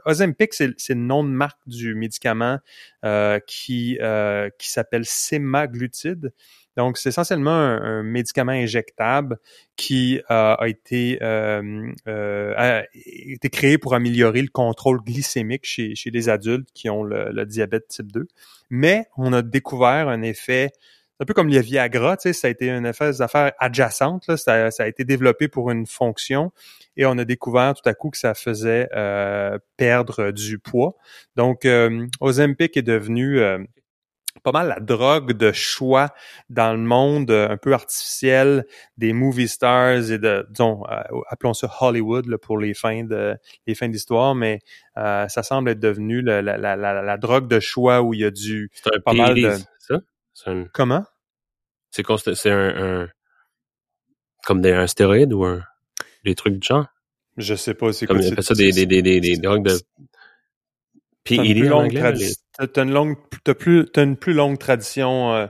[0.06, 2.60] Ozempic, c'est, le nom de marque du médicament
[3.48, 3.98] qui
[4.58, 6.34] qui s'appelle semaglutide.
[6.78, 9.38] Donc, c'est essentiellement un, médicament injectable
[9.76, 15.96] qui euh, a été, euh, euh, a été créé pour améliorer le contrôle glycémique chez,
[15.96, 18.28] chez les adultes qui ont le, diabète type 2.
[18.70, 20.72] Mais on a découvert un effet
[21.20, 24.36] un peu comme le Viagra, tu sais, ça a été une effet d'affaires adjacente, là,
[24.36, 26.52] ça, ça, a été développé pour une fonction
[26.98, 28.90] et on a découvert tout à coup que ça faisait
[29.78, 30.98] perdre du poids.
[31.36, 31.68] Donc,
[32.20, 33.40] Ozempic est devenu
[34.44, 36.10] pas mal la drogue de choix
[36.50, 38.66] dans le monde euh, un peu artificiel
[38.98, 43.76] des movie stars et de, disons, euh, appelons ça Hollywood pour les fins de les
[43.76, 44.60] fins d'histoire, mais
[44.98, 48.26] euh, ça semble être devenu la, la, la, la, drogue de choix où il y
[48.26, 50.00] a du un pas mal de ça?
[50.46, 50.66] Un...
[50.74, 51.06] Comment?
[51.92, 52.04] C'est
[52.36, 53.10] c'est un, un,
[54.46, 55.64] comme des un stéroïde ou un
[56.26, 56.88] des trucs de genre?
[57.38, 58.42] Je sais pas, c'est comme quoi.
[58.44, 59.80] ça des, des, des, des, des drogues de
[61.24, 62.34] PED en anglais?
[62.58, 65.48] T'as une longue, t'as plus, t'as une plus longue tradition euh,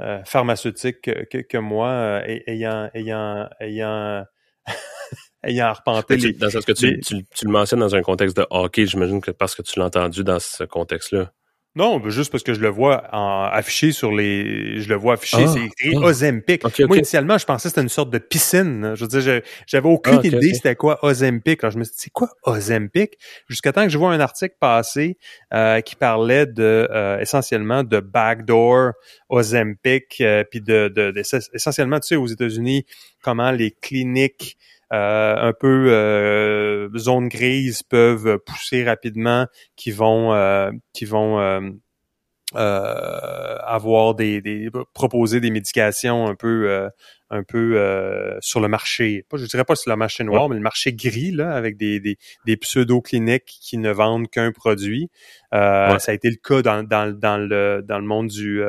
[0.00, 4.24] euh, pharmaceutique que, que, moi, euh, ayant, ayant, ayant,
[5.44, 6.16] ayant arpenté.
[6.16, 9.20] les, dans ce que tu, tu, tu, le mentionnes dans un contexte de hockey, j'imagine
[9.20, 11.30] que parce que tu l'as entendu dans ce contexte-là.
[11.76, 14.80] Non, juste parce que je le vois en, affiché sur les.
[14.80, 16.06] Je le vois affiché, ah, c'est écrit ah.
[16.06, 16.62] Ozempic.
[16.80, 18.94] Moi, initialement, je pensais que c'était une sorte de piscine.
[18.94, 21.62] Je veux dire, j'avais aucune ah, idée c'était quoi Ozempic.
[21.62, 23.18] Alors, je me suis dit, c'est quoi Ozempic?
[23.50, 25.18] Jusqu'à temps que je vois un article passé
[25.52, 28.92] euh, qui parlait de euh, essentiellement de backdoor
[29.28, 32.86] Ozempic, euh, puis de, de, de, essentiellement, tu sais, aux États-Unis,
[33.20, 34.56] comment les cliniques
[34.90, 39.46] un peu euh, zone grise peuvent pousser rapidement,
[39.76, 41.38] qui vont euh, qui vont
[42.54, 46.88] avoir des, des, proposer des médications un peu
[47.30, 49.24] un peu sur le marché.
[49.28, 52.00] Pas, je dirais pas sur le marché noir, mais le marché gris là, avec des,
[52.00, 55.10] des, des pseudo cliniques qui ne vendent qu'un produit.
[55.52, 58.62] Ça a été le cas dans, dans, dans le dans le monde du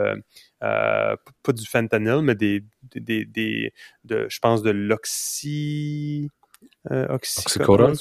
[0.64, 2.64] euh, pas du fentanyl, mais des,
[2.96, 3.74] des, des,
[4.04, 6.30] de, je pense de l'oxy,
[6.92, 7.96] euh, oxycodone?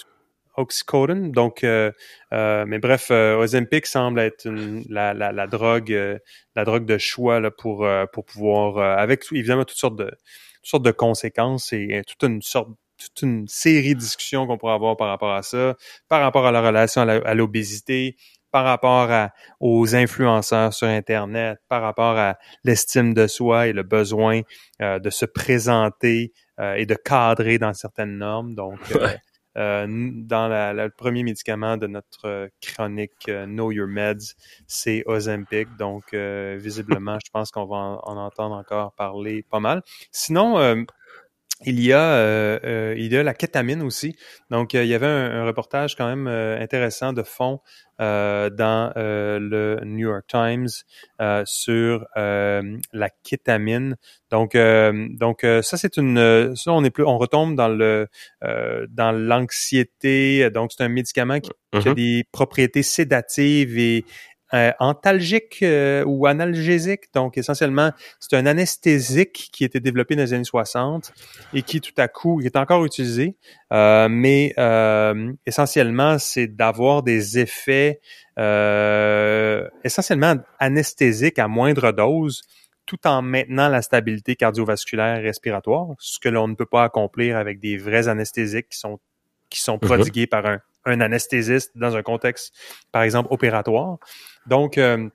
[0.57, 1.33] oxycodone.
[1.33, 4.49] Donc, mais bref, Ozempic semble être
[4.89, 6.19] la, la, la, drogue,
[6.55, 10.85] la drogue de choix là, pour pour pouvoir, avec évidemment toutes sortes de toutes sortes
[10.85, 15.09] de conséquences et toute une sorte toute une série de discussions qu'on pourrait avoir par
[15.09, 15.77] rapport à ça,
[16.09, 18.17] par rapport à la relation à l'obésité,
[18.57, 23.83] par rapport à, aux influenceurs sur Internet, par rapport à l'estime de soi et le
[23.83, 24.41] besoin
[24.81, 28.55] euh, de se présenter euh, et de cadrer dans certaines normes.
[28.55, 28.79] Donc,
[29.59, 35.69] euh, dans la, le premier médicament de notre chronique Know Your Meds, c'est Ozempic.
[35.79, 39.83] Donc, visiblement, je pense qu'on va en, entendre encore parler pas mal.
[40.13, 40.87] Sinon,
[41.65, 44.15] il y a euh, euh, il y a la kétamine aussi.
[44.51, 47.61] Donc euh, il y avait un, reportage quand même intéressant de fond
[47.99, 50.69] dans le New York Times
[51.47, 53.97] sur la kétamine.
[54.31, 58.09] Donc donc ça c'est une ça on est plus on retombe dans le
[58.43, 60.51] dans l'anxiété.
[60.51, 61.95] Donc c'est un médicament qui, qui, a mm-hmm.
[61.95, 64.05] des propriétés sédatives et
[64.55, 67.13] euh, antalgique euh, ou analgésique.
[67.15, 71.13] Donc, essentiellement, c'est un anesthésique qui a été développé dans les années 60
[71.53, 73.37] et qui, tout à coup, est encore utilisé.
[73.73, 74.55] Euh, mais
[75.47, 78.01] essentiellement, c'est d'avoir des effets
[79.85, 82.43] essentiellement anesthésiques à moindre dose
[82.85, 87.37] tout en maintenant la stabilité cardiovasculaire et respiratoire, ce que l'on ne peut pas accomplir
[87.37, 89.01] avec des vrais anesthésiques qui sont
[89.49, 89.87] qui sont mm-hmm.
[89.87, 92.55] prodigués par un, un anesthésiste dans un contexte,
[92.93, 93.99] par exemple, opératoire.
[94.47, 95.09] Donc, euh,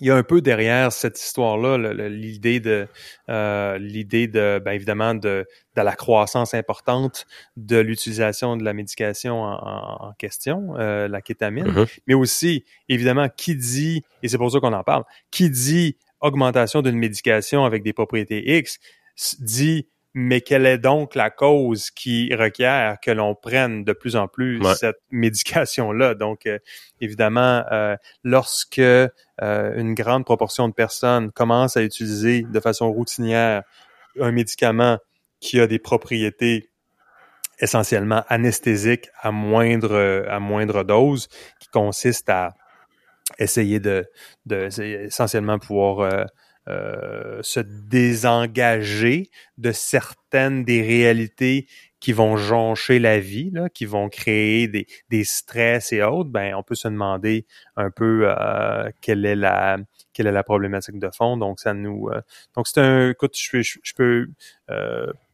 [0.00, 2.88] il y a un peu derrière cette histoire-là l'idée de
[3.28, 9.42] euh, l'idée de ben évidemment de, de la croissance importante de l'utilisation de la médication
[9.44, 11.98] en, question, euh, la kétamine, mm-hmm.
[12.08, 16.82] mais aussi évidemment qui dit et c'est pour ça qu'on en parle, qui dit augmentation
[16.82, 18.80] d'une médication avec des propriétés X
[19.38, 24.28] dit mais quelle est donc la cause qui requiert que l'on prenne de plus en
[24.28, 26.14] plus cette médication-là?
[26.14, 26.60] Donc, euh,
[27.00, 33.64] évidemment, euh, lorsque euh, une grande proportion de personnes commencent à utiliser de façon routinière
[34.20, 34.98] un médicament
[35.40, 36.70] qui a des propriétés
[37.58, 42.54] essentiellement anesthésiques à moindre à moindre dose, qui consiste à
[43.38, 44.06] essayer de,
[44.46, 44.68] de
[45.06, 46.26] essentiellement pouvoir
[46.66, 51.66] euh, se désengager de certaines des réalités
[52.00, 56.62] qui vont joncher la vie, qui vont créer des, des stress et autres, ben on
[56.62, 57.44] peut se demander
[57.76, 59.76] un peu euh, quelle est la
[60.14, 61.36] quelle est la problématique de fond.
[61.36, 62.22] Donc ça nous euh,
[62.56, 64.26] donc c'est un écoute, je, peux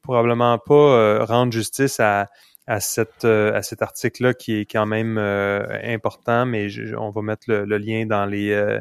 [0.02, 2.26] probablement pas rendre justice à
[2.66, 6.66] à cette à cet article là qui est quand même important, mais
[6.98, 8.80] on va mettre le, lien dans les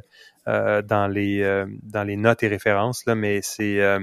[0.81, 3.99] dans les euh, dans les notes et références là, mais c'est euh,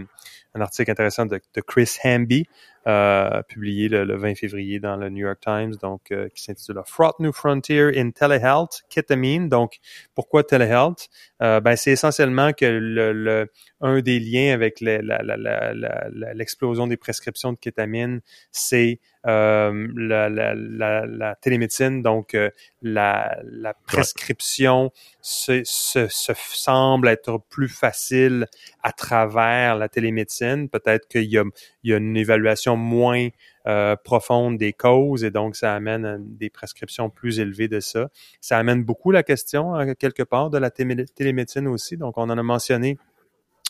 [0.57, 2.47] un article intéressant de, de Chris Hamby
[2.87, 7.19] euh, publié le, 20 février dans le New York Times, donc euh, qui s'intitule Fraught
[7.19, 9.49] New Frontier in Telehealth, Ketamine.
[9.49, 9.79] Donc,
[10.14, 11.09] pourquoi Telehealth?
[11.42, 14.81] Euh, Ben, c'est essentiellement que le, le, un des liens avec
[16.35, 18.21] l'explosion des prescriptions de kétamine,
[18.53, 20.31] c'est la,
[21.42, 22.37] télémédecine, donc
[22.83, 28.47] la, la prescription se, se, se, semble être plus facile
[28.85, 30.46] à travers la télémédecine.
[30.71, 31.45] Peut-être qu'il y a,
[31.85, 33.29] une évaluation moins
[33.67, 38.09] euh, profonde des causes et donc ça amène des prescriptions plus élevées de ça.
[38.41, 41.97] Ça amène beaucoup la question quelque part de la télémédecine aussi.
[41.97, 42.97] Donc on en a mentionné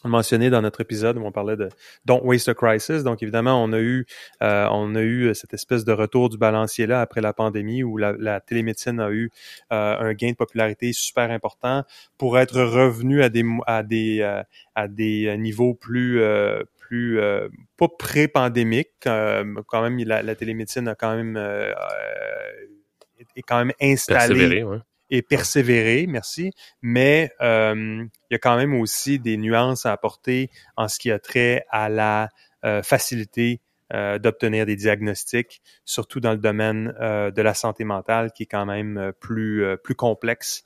[0.07, 1.69] mentionné dans notre épisode où on parlait de
[2.05, 3.03] Don't Waste a Crisis.
[3.03, 4.07] Donc évidemment, on a eu
[4.42, 7.97] euh, on a eu cette espèce de retour du balancier là après la pandémie où
[7.97, 9.31] la, la télémédecine a eu
[9.73, 11.85] euh, un gain de popularité super important
[12.19, 14.42] pour être revenu à des à des euh,
[14.75, 16.21] à des niveaux plus
[16.77, 17.21] plus
[17.77, 18.90] pas pré-pandémiques.
[19.03, 21.37] quand même, la, la, télémédecine a quand même
[23.37, 24.64] est quand même installée
[25.11, 26.53] et persévérer, merci.
[26.83, 31.11] Mais euh, il y a quand même aussi des nuances à apporter en ce qui
[31.11, 32.29] a trait à la
[32.64, 33.61] euh, facilité
[33.92, 38.46] euh, d'obtenir des diagnostics, surtout dans le domaine euh, de la santé mentale, qui est
[38.46, 40.64] quand même euh, plus plus complexe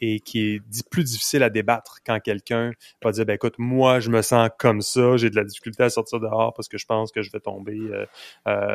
[0.00, 4.10] et qui est plus difficile à débattre quand quelqu'un va dire, ben écoute, moi je
[4.10, 7.12] me sens comme ça, j'ai de la difficulté à sortir dehors parce que je pense
[7.12, 7.78] que je vais tomber.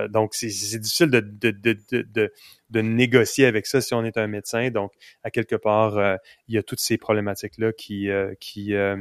[0.09, 2.33] donc c'est difficile de, de, de, de,
[2.69, 4.69] de négocier avec ça si on est un médecin.
[4.69, 4.91] Donc,
[5.23, 8.09] à quelque part, il y a toutes ces problématiques-là qui,
[8.39, 8.97] qui, euh,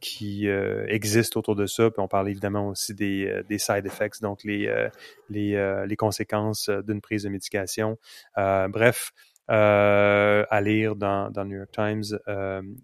[0.00, 1.90] qui euh, existent autour de ça.
[1.90, 4.88] Puis on parle évidemment aussi des, euh, des side effects, donc les,
[5.28, 7.98] les, les conséquences d'une prise de médication.
[8.36, 9.12] bref,
[9.48, 12.18] à lire dans, dans New York Times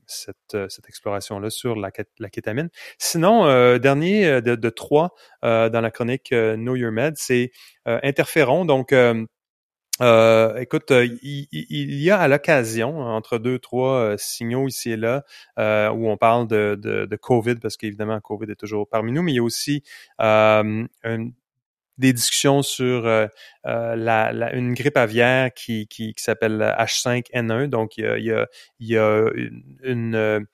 [0.07, 2.69] cette, cette exploration-là sur la, la kétamine.
[2.99, 7.51] Sinon, dernier de, de trois dans la chronique Know Your Med, c'est
[7.85, 8.65] interféron.
[8.65, 8.95] Donc,
[10.03, 11.47] Euh, écoute, euh, il,
[12.03, 15.25] y a à l'occasion, entre deux, trois euh, signaux ici et là,
[15.93, 19.33] où on parle de, de, de COVID, parce qu'évidemment, COVID est toujours parmi nous, mais
[19.33, 19.83] il y a aussi
[21.99, 23.03] des discussions sur
[23.65, 27.69] la, une grippe aviaire qui, qui, s'appelle H5N1.
[27.69, 28.47] Donc, il y a,
[28.81, 29.31] il y a, a
[29.85, 30.47] une,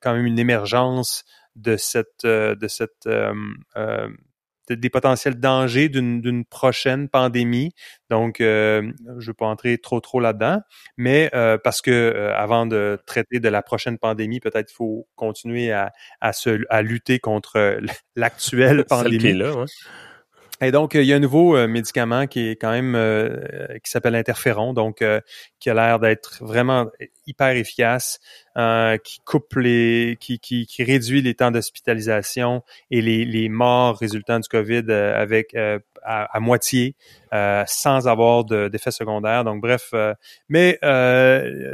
[0.00, 1.24] quand même une émergence
[1.56, 3.08] de cette, de cette
[4.70, 7.72] des potentiels dangers d'une prochaine pandémie.
[8.10, 10.60] Donc, euh, je ne veux pas entrer trop trop là-dedans,
[10.96, 15.08] mais euh, parce que euh, avant de traiter de la prochaine pandémie, peut-être il faut
[15.16, 17.78] continuer à, à, se, à lutter contre
[18.16, 19.32] l'actuelle pandémie.
[19.32, 19.64] Là,
[20.62, 23.90] et donc, il y a un nouveau euh, médicament qui est quand même euh, qui
[23.90, 25.20] s'appelle interféron, donc euh,
[25.58, 26.88] qui a l'air d'être vraiment
[27.26, 28.20] hyper efficace,
[29.02, 34.38] qui coupe les, qui, qui, qui réduit les temps d'hospitalisation et les, les morts résultant
[34.38, 35.56] du COVID avec
[36.04, 36.96] à, moitié,
[37.66, 39.44] sans avoir d'effets secondaires.
[39.44, 39.94] Donc, bref,
[40.48, 40.78] mais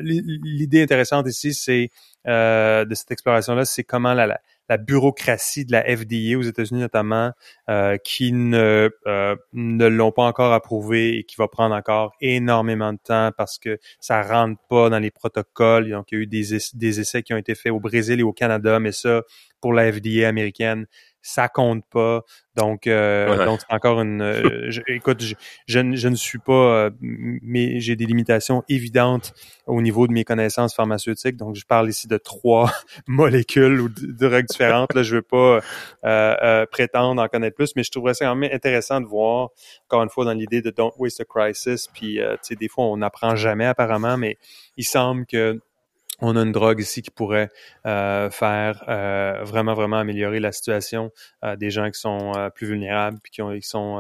[0.03, 1.91] l'idée intéressante ici, c'est
[2.27, 4.39] de cette exploration-là, c'est comment la,
[4.69, 7.33] la bureaucratie de la FDA aux États-Unis notamment,
[7.71, 12.93] euh, qui ne, euh, ne l'ont pas encore approuvé et qui va prendre encore énormément
[12.93, 15.91] de temps parce que ça rentre pas dans les protocoles.
[15.91, 18.23] Donc, il y a eu des, des essais qui ont été faits au Brésil et
[18.23, 19.23] au Canada, mais ça,
[19.61, 20.87] pour la FDA américaine,
[21.23, 22.23] ça compte pas.
[22.57, 24.23] Donc, euh, donc encore une.
[24.23, 25.35] Euh, écoute, je,
[25.67, 29.33] je, ne suis pas, euh, mais j'ai des limitations évidentes
[29.67, 31.37] au niveau de mes connaissances pharmaceutiques.
[31.37, 32.73] Donc, je parle ici de trois
[33.07, 34.95] molécules ou de drogues différentes.
[34.95, 35.61] Là, je veux pas
[36.67, 39.51] prétendre en connaître plus, mais je trouverais ça quand même intéressant de voir,
[39.87, 41.89] encore une fois, dans l'idée de don't waste a crisis.
[41.89, 44.37] Puis, tu sais, des fois, on n'apprend jamais apparemment, mais
[44.77, 45.61] il semble que
[46.21, 47.49] on a une drogue ici qui pourrait
[47.87, 51.13] euh, faire euh, vraiment vraiment améliorer la situation
[51.45, 53.99] euh, des gens qui sont plus vulnérables puis qui, ont, qui sont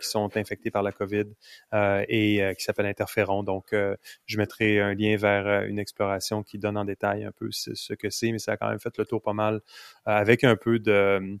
[0.00, 1.26] qui sont infectés par la COVID
[2.08, 3.42] et qui s'appelle interféron.
[3.42, 3.74] Donc
[4.26, 8.10] je mettrai un lien vers une exploration qui donne en détail un peu ce, que
[8.10, 9.60] c'est, mais ça a quand même fait le tour pas mal
[10.04, 11.38] avec un peu de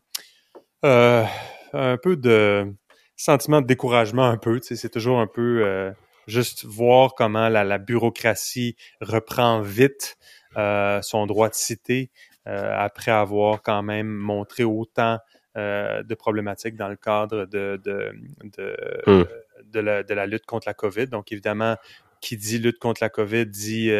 [0.82, 2.72] un peu de
[3.16, 4.60] sentiment de découragement un peu.
[4.62, 5.94] C'est toujours un peu
[6.28, 10.16] juste voir comment la, la bureaucratie reprend vite
[10.56, 12.10] euh, son droit de citer
[12.46, 15.18] euh, après avoir quand même montré autant
[15.56, 18.12] euh, de problématiques dans le cadre de, de,
[18.44, 19.24] de, hmm.
[19.64, 21.08] de, la, de la lutte contre la COVID.
[21.08, 21.76] Donc, évidemment,
[22.20, 23.92] qui dit lutte contre la COVID dit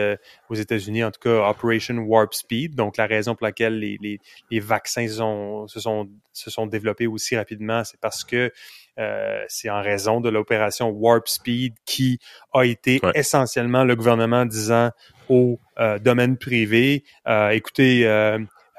[0.49, 2.75] aux États-Unis, en tout cas, Operation Warp Speed.
[2.75, 4.19] Donc, la raison pour laquelle les, les,
[4.51, 8.51] les vaccins sont, se, sont, se sont développés aussi rapidement, c'est parce que
[8.99, 12.19] euh, c'est en raison de l'opération Warp Speed qui
[12.53, 14.91] a été essentiellement le gouvernement disant
[15.29, 18.05] au euh, domaine privé, euh, écoutez,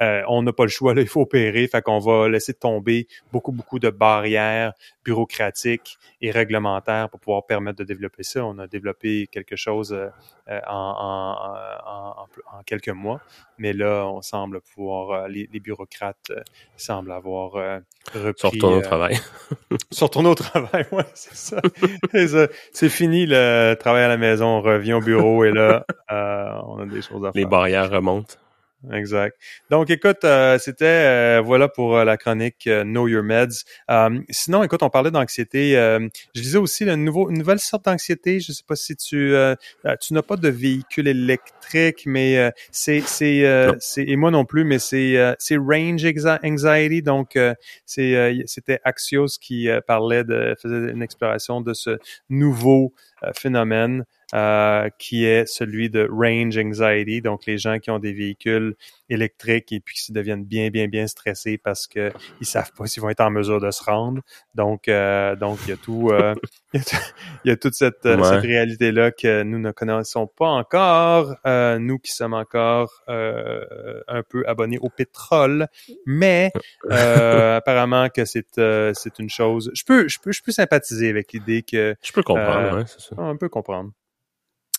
[0.02, 3.08] euh, on n'a pas le choix, là, il faut opérer, fait qu'on va laisser tomber
[3.34, 8.46] beaucoup, beaucoup de barrières bureaucratiques et réglementaires pour pouvoir permettre de développer ça.
[8.46, 10.08] On a développé quelque chose euh,
[10.50, 12.26] euh, en,
[12.66, 13.20] quelques mois,
[13.58, 16.32] mais là, on semble pouvoir, les, bureaucrates
[16.78, 17.82] semblent avoir
[18.14, 18.34] repris...
[18.38, 19.18] Sortons au travail.
[19.92, 22.48] sortons au travail, ouais, c'est ça.
[22.72, 26.86] c'est fini le travail à la maison, on revient au bureau et là, on a
[26.86, 27.42] des choses à faire.
[27.42, 28.36] Les barrières remontent.
[28.94, 29.38] Exact.
[29.70, 33.66] Donc, écoute, euh, c'était euh, voilà pour euh, la chronique Know Your Meds.
[34.30, 35.74] sinon, écoute, on parlait d'anxiété.
[36.34, 38.40] je disais aussi une, nouveau, une nouvelle sorte d'anxiété.
[38.40, 39.34] Je sais pas si tu
[40.02, 43.44] tu n'as pas de véhicule électrique, mais c'est c'est
[43.80, 46.06] c'est et moi non plus, mais c'est c'est range
[46.44, 47.02] anxiety.
[47.02, 47.38] Donc,
[47.86, 51.98] c'est c'était Axios qui parlait de faisait une exploration de ce
[52.30, 52.94] nouveau
[53.36, 54.06] phénomène.
[54.36, 58.76] Euh, qui est celui de range anxiety, donc les gens qui ont des véhicules
[59.10, 63.02] électriques et puis qui deviennent bien, bien, bien stressés parce que ils savent pas s'ils
[63.02, 64.22] vont être en mesure de se rendre.
[64.54, 66.36] Donc, euh, donc il y a tout, euh,
[66.76, 66.82] il,
[67.46, 71.36] y a toute cette, cette réalité-là que nous ne connaissons pas encore,
[71.80, 75.66] nous qui sommes encore un peu abonnés au pétrole,
[76.06, 76.52] mais
[76.92, 78.62] apparemment que c'est
[78.94, 79.72] c'est une chose.
[79.74, 83.02] Je peux, je peux, je peux sympathiser avec l'idée que je peux comprendre, ouais, c'est
[83.02, 83.16] ça.
[83.18, 83.90] On peut comprendre.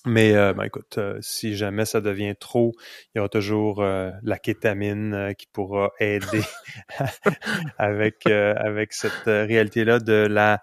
[0.07, 2.73] Mais euh, ben, écoute, euh, si jamais ça devient trop,
[3.15, 6.41] il y aura toujours euh, la kétamine qui pourra aider
[7.79, 10.63] avec avec cette réalité-là de la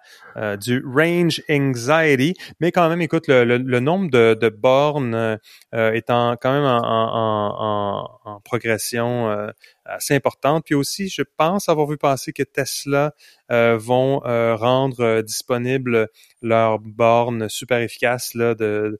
[0.57, 2.33] du range anxiety.
[2.59, 5.39] Mais quand même, écoute, le, le, nombre de, de bornes
[5.73, 9.51] étant quand même en, en, en, en progression
[9.87, 10.65] assez importante.
[10.65, 13.13] Puis aussi, je pense avoir vu passer que Tesla
[13.51, 16.09] euh, vont euh, rendre euh, disponible
[16.41, 18.99] leurs bornes super efficaces là, de,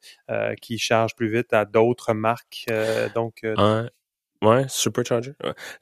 [0.60, 2.66] qui chargent plus vite à d'autres marques.
[3.14, 3.42] donc,
[4.40, 5.32] Ouais, Supercharger.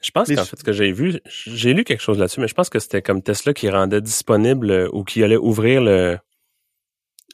[0.01, 2.55] Je pense qu'en fait, ce que j'ai vu, j'ai lu quelque chose là-dessus, mais je
[2.55, 6.17] pense que c'était comme Tesla qui rendait disponible ou qui allait ouvrir le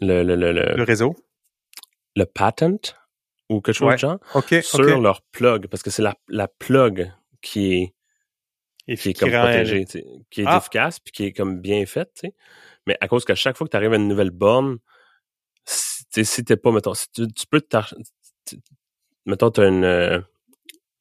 [0.02, 1.16] le, le, le, le réseau,
[2.18, 2.98] le patent
[3.50, 4.20] ou quelque chose de genre
[4.64, 7.12] sur leur plug, parce que c'est la, la plug
[7.44, 7.94] qui est,
[8.88, 9.86] et qui est comme protégée,
[10.32, 10.58] qui est ah!
[10.58, 12.24] efficace puis qui est comme bien faite.
[12.88, 14.80] Mais à cause qu'à chaque fois que tu arrives à une nouvelle borne,
[15.66, 17.62] si, si t'es pas, mettons, si tu, tu peux
[19.26, 20.20] mettons, t'as une, euh,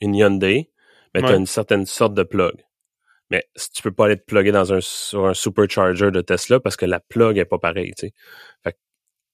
[0.00, 0.70] une Hyundai,
[1.14, 2.54] mais t'as une certaine sorte de plug.
[3.30, 6.76] Mais tu peux pas aller te plugger dans un, sur un supercharger de Tesla parce
[6.76, 8.14] que la plug est pas pareille, tu sais.
[8.62, 8.76] Fait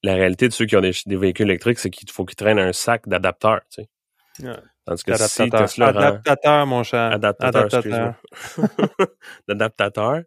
[0.05, 2.73] la réalité de ceux qui ont des, véhicules électriques, c'est qu'il faut qu'ils traînent un
[2.73, 4.49] sac d'adapteurs, tu sais.
[4.89, 7.13] Tandis que si Tesla adaptateur, mon cher.
[7.13, 8.15] Adaptateur, adaptateur.
[9.49, 10.23] D'adaptateur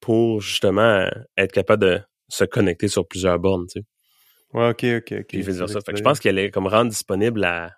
[0.00, 1.06] pour justement
[1.36, 3.86] être capable de se connecter sur plusieurs bornes, tu sais.
[4.54, 5.26] Ouais, ok, ok, ok.
[5.26, 5.80] Puis, dire ça.
[5.80, 7.72] Fait que je pense qu'elle est comme rendre disponible la,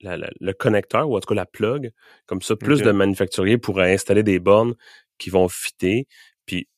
[0.00, 1.92] le connecteur, ou en tout cas la plug.
[2.26, 4.74] Comme ça, plus de manufacturiers pourraient installer des bornes
[5.18, 6.08] qui vont fitter.
[6.46, 6.68] Puis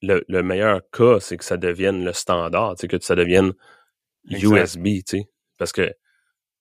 [0.00, 3.52] le, le meilleur cas, c'est que ça devienne le standard, que ça devienne
[4.30, 5.30] USB, tu sais.
[5.58, 5.92] Parce que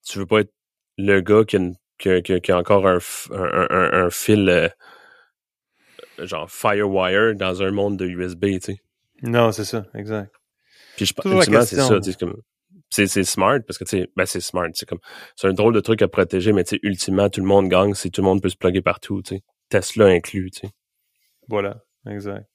[0.05, 0.53] tu veux pas être
[0.97, 2.99] le gars qui a, qui qui a encore un,
[3.31, 4.69] un, un, fil euh,
[6.19, 8.81] genre Firewire dans un monde de USB, tu sais.
[9.21, 10.33] Non, c'est ça, exact.
[10.95, 12.41] Puis je pense c'est ça, c'est comme
[12.89, 14.99] c'est smart parce que tu sais ben c'est smart, c'est comme
[15.35, 17.95] c'est un drôle de truc à protéger mais tu sais ultimement tout le monde gagne
[17.95, 19.43] si tout le monde peut se plugger partout, tu sais.
[19.69, 20.73] Tesla inclus, tu sais.
[21.47, 22.47] Voilà, exact.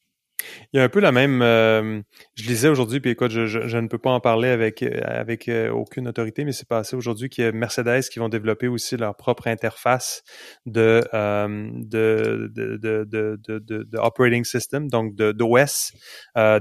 [0.72, 1.42] Il y a un peu la même.
[1.42, 2.00] Euh,
[2.34, 5.70] je lisais aujourd'hui, puis écoute, je, je, ne peux pas en parler avec avec euh,
[5.70, 9.16] aucune autorité, mais c'est passé aujourd'hui qu'il y a Mercedes qui vont développer aussi leur
[9.16, 10.22] propre interface
[10.66, 15.92] de euh, de, de, de, de, de, operating system, donc de d'OS,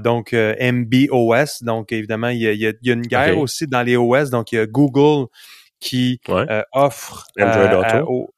[0.02, 1.62] donc MBOS.
[1.62, 4.30] Donc évidemment, il y a, il y a, une guerre aussi dans les OS.
[4.30, 5.26] Donc il y a Google
[5.80, 6.20] qui
[6.72, 8.34] offre Android Auto.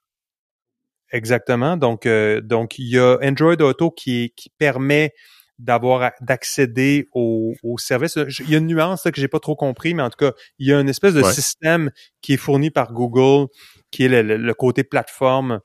[1.13, 1.77] Exactement.
[1.77, 5.13] Donc, euh, donc il y a Android Auto qui, qui permet
[5.59, 8.17] d'avoir d'accéder au, au service.
[8.41, 10.33] Il y a une nuance là, que j'ai pas trop compris, mais en tout cas,
[10.59, 11.91] il y a une espèce de système
[12.23, 13.49] qui est fourni par Google,
[13.91, 15.61] qui est le, côté plateforme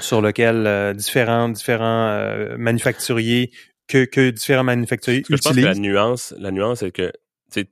[0.00, 3.52] sur lequel euh, différents différents euh, manufacturiers
[3.88, 5.40] que, que différents manufacturiers utilisent.
[5.42, 7.12] Je pense que la nuance, la nuance est que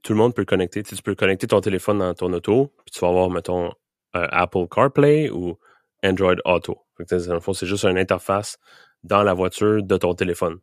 [0.02, 0.82] tout le monde peut le connecter.
[0.82, 3.72] tu peux connecter ton téléphone dans ton auto, puis tu vas avoir, mettons,
[4.14, 5.58] Apple CarPlay ou
[6.04, 6.82] Android Auto.
[6.98, 8.58] Dans le fond, c'est juste une interface
[9.02, 10.58] dans la voiture de ton téléphone.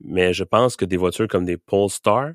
[0.00, 2.32] Mais je pense que des voitures comme des Polestar,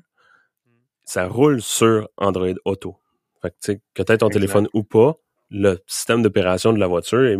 [1.04, 2.96] ça roule sur Android Auto.
[3.42, 5.14] Fait que, tu que tu ton téléphone ou pas,
[5.50, 7.38] le système d'opération de la voiture est,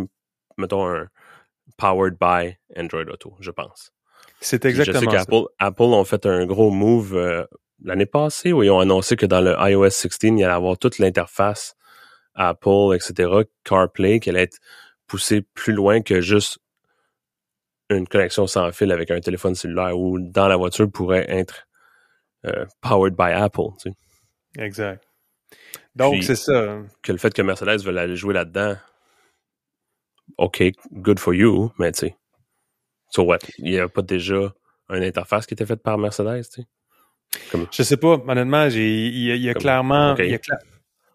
[0.57, 1.09] mettons, un
[1.77, 3.93] powered by Android Auto, je pense.
[4.41, 7.45] C'est exactement je sais qu'Apple Apple ont fait un gros move euh,
[7.83, 10.99] l'année passée où ils ont annoncé que dans le iOS 16, il allait avoir toute
[10.99, 11.75] l'interface
[12.39, 14.59] Apple, etc., CarPlay, qui allait être
[15.07, 16.59] poussé plus loin que juste
[17.91, 21.67] une connexion sans fil avec un téléphone cellulaire ou dans la voiture pourrait être
[22.47, 23.71] euh, powered by Apple.
[23.83, 24.63] Tu sais.
[24.63, 25.05] Exact.
[25.97, 26.79] Donc, c'est ça.
[27.03, 28.77] Que le fait que Mercedes veuille aller jouer là-dedans,
[30.37, 30.63] OK,
[30.93, 32.17] good for you, mais tu sais,
[33.11, 33.39] so what?
[33.59, 34.53] Il n'y a pas déjà
[34.91, 36.69] une interface qui était faite par Mercedes, tu sais?
[37.51, 37.67] Comme...
[37.73, 40.15] Je sais pas, honnêtement, il y, a clairement,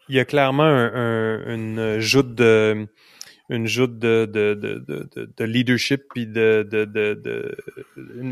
[0.10, 2.88] il, y a clairement un, une joute de
[3.50, 7.56] une joute de, de, de, de, de leadership puis de, de, de, de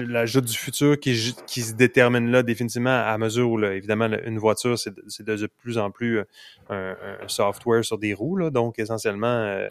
[0.08, 4.08] la joute du futur qui, qui se détermine là définitivement à mesure où là, évidemment
[4.26, 6.24] une voiture c'est de, de, plus en plus euh,
[6.70, 9.68] un, un, software sur des roues là, donc essentiellement euh,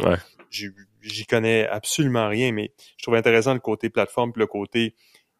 [0.50, 4.94] j'y connais absolument rien mais je trouve intéressant le côté plateforme puis le côté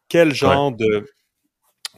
[0.09, 1.05] quel genre de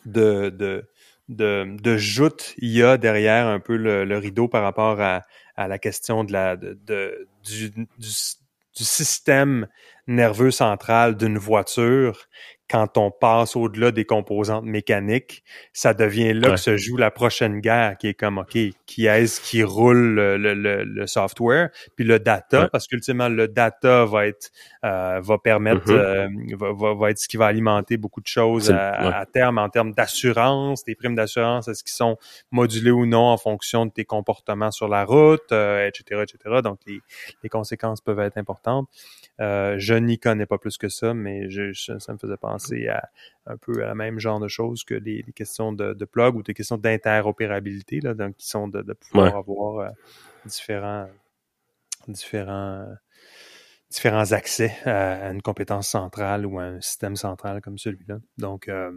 [0.06, 0.86] de, de
[1.30, 5.22] de, de joute il y a derrière un peu le, rideau par rapport à,
[5.58, 9.68] la question de la de, de du, du système
[10.08, 12.28] nerveux central d'une voiture
[12.74, 15.44] quand on passe au-delà des composantes mécaniques,
[15.74, 18.58] ça devient là que se joue la prochaine guerre, qui est comme, OK,
[18.88, 24.06] qui est-ce qui roule le, le, le, software, puis le data, parce qu'ultimement, le data
[24.06, 24.50] va être,
[24.84, 26.64] euh, va permettre, mm-hmm.
[26.64, 29.92] euh, va, va, être ce qui va alimenter beaucoup de choses à, terme, en termes
[29.92, 32.18] d'assurance, des primes d'assurance, est-ce qu'ils sont
[32.50, 36.62] modulés ou non en fonction de tes comportements sur la route, euh, etc., etc.
[36.64, 37.02] Donc, les,
[37.44, 38.90] les conséquences peuvent être importantes.
[39.38, 43.10] Je n'y connais pas plus que ça, mais je, ça me faisait penser à
[43.46, 46.44] un peu à la même genre de choses que les, questions de, de, plug ou
[46.44, 49.90] des questions d'interopérabilité, là, donc qui sont de, pouvoir avoir euh,
[50.46, 51.10] différents
[52.08, 52.88] différents
[53.90, 58.20] différents accès à, une compétence centrale ou à un système central comme celui-là.
[58.38, 58.92] Donc euh,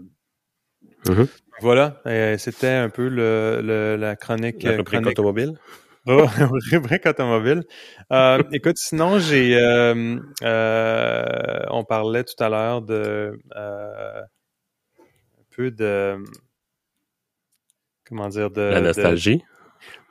[1.05, 1.29] mm-hmm.
[1.61, 2.01] voilà,
[2.39, 5.59] c'était un peu le, la chronique, la chronique automobile.
[6.71, 7.65] Rubrique automobile.
[8.13, 9.57] Euh, écoute, sinon, j'ai...
[9.57, 13.37] Euh, euh, on parlait tout à l'heure de...
[13.55, 14.27] un
[15.51, 16.17] peu de...
[18.07, 19.43] comment dire de la nostalgie.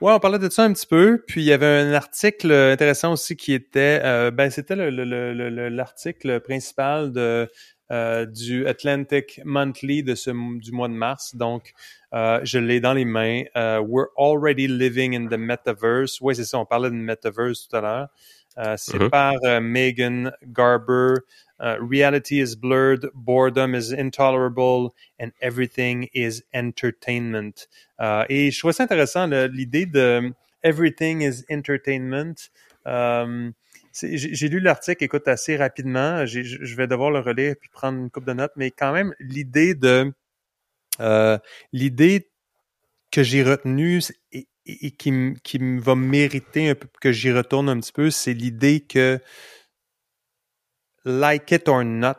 [0.01, 1.23] Ouais, on parlait de ça un petit peu.
[1.25, 6.39] Puis il y avait un article intéressant aussi qui était, euh, ben c'était l'article le,
[6.39, 7.49] principal de
[7.91, 11.35] euh, du Atlantic Monthly de ce du mois de mars.
[11.35, 11.73] Donc,
[12.13, 13.43] euh, je l'ai dans les mains.
[13.55, 16.19] Euh, We're already living in the metaverse.
[16.21, 16.59] Oui, c'est ça.
[16.59, 18.07] On parlait de metaverse tout à l'heure.
[18.57, 19.09] Euh, c'est mm-hmm.
[19.09, 21.15] par euh, Megan Garber.
[21.57, 27.69] Uh, reality is blurred, boredom is intolerable, and everything is entertainment.
[28.27, 30.33] Et je trouve ça intéressant l'idée de
[30.63, 32.49] everything is entertainment.
[32.85, 33.53] Um,
[34.01, 36.25] j'ai lu l'article, écoute, assez rapidement.
[36.25, 39.73] Je vais devoir le relire puis prendre une coupe de notes, mais quand même, l'idée
[39.73, 40.13] de
[41.01, 41.37] euh,
[41.73, 42.29] l'idée
[43.11, 44.47] que j'ai retenue et,
[44.91, 49.19] qui, qui va mériter un peu que j'y retourne un petit peu, c'est l'idée que
[51.05, 52.15] like it or not,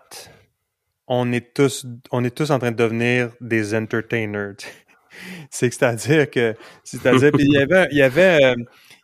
[1.07, 4.57] on est tous, on est tous en train de devenir des entertainers.
[5.51, 6.55] c'est à dire que,
[6.85, 8.55] c'est-à-dire, il y avait, il y avait, euh,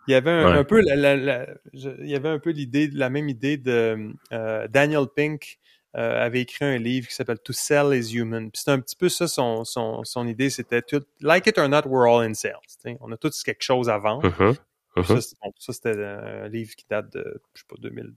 [0.08, 4.12] il y avait un, peu, il y avait un peu l'idée, la même idée de
[4.32, 5.58] euh, Daniel Pink
[5.96, 8.50] euh, avait écrit un livre qui s'appelle To Sell is Human.
[8.50, 11.68] Puis c'est un petit peu ça son, son, son idée, c'était tout, like it or
[11.68, 12.60] not, we're all in sales.
[13.00, 14.28] On a tous quelque chose à vendre.
[14.28, 14.56] Mm-hmm.
[14.96, 15.20] Mm-hmm.
[15.58, 18.12] Ça, c'était un livre qui date de, je sais pas, 2000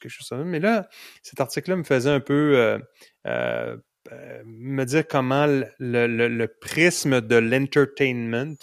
[0.00, 0.44] quelque chose comme ça.
[0.44, 0.88] Mais là,
[1.22, 2.78] cet article-là me faisait un peu euh,
[3.26, 3.76] euh,
[4.12, 8.56] euh, me dire comment le, le, prisme de l'entertainment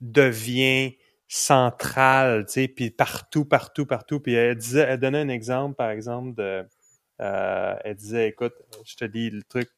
[0.00, 0.96] devient
[1.28, 4.20] central, tu sais, puis partout, partout, partout.
[4.20, 6.66] Puis elle disait, elle donnait un exemple, par exemple, de,
[7.18, 8.54] elle disait, écoute,
[8.84, 9.68] je te dis le truc,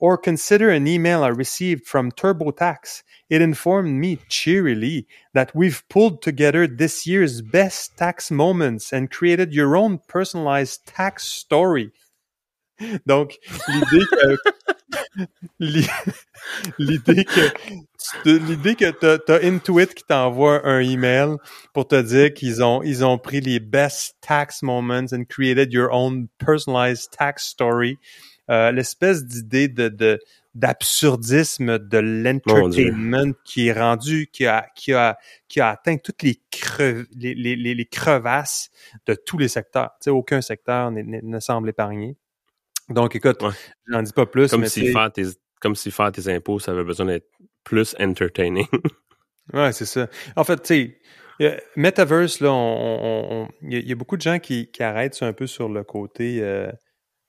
[0.00, 3.02] or consider an email I received from TurboTax.
[3.30, 9.54] It informed me cheerily that we've pulled together this year's best tax moments and created
[9.54, 11.92] your own personalized tax story.
[13.06, 14.36] Donc, l'idée que
[15.60, 17.50] l'idée que
[18.24, 21.36] l'idée que t'as Intuit qui t'envoie un email
[21.72, 25.90] pour te dire qu'ils ont ils ont pris les best tax moments and created your
[25.92, 27.98] own personalized tax story.
[28.50, 30.18] Euh, l'espèce d'idée de,
[30.54, 36.40] d'absurdisme de l'entertainment qui est rendu, qui a, qui a, qui a atteint toutes les,
[37.14, 38.70] les, les, les, crevasses
[39.06, 39.90] de tous les secteurs.
[40.00, 42.16] Tu sais, aucun secteur ne semble épargné.
[42.88, 43.38] Donc, écoute,
[43.88, 44.50] j'en dis pas plus.
[44.50, 45.24] Comme si faire tes,
[45.60, 47.28] comme si faire tes impôts, ça avait besoin d'être
[47.64, 48.66] plus entertaining.
[49.52, 50.08] ouais, c'est ça.
[50.36, 50.98] En fait, tu
[51.40, 55.68] sais, Metaverse, là, il y, a beaucoup de gens qui, qui arrêtent un peu sur
[55.68, 56.70] le côté euh,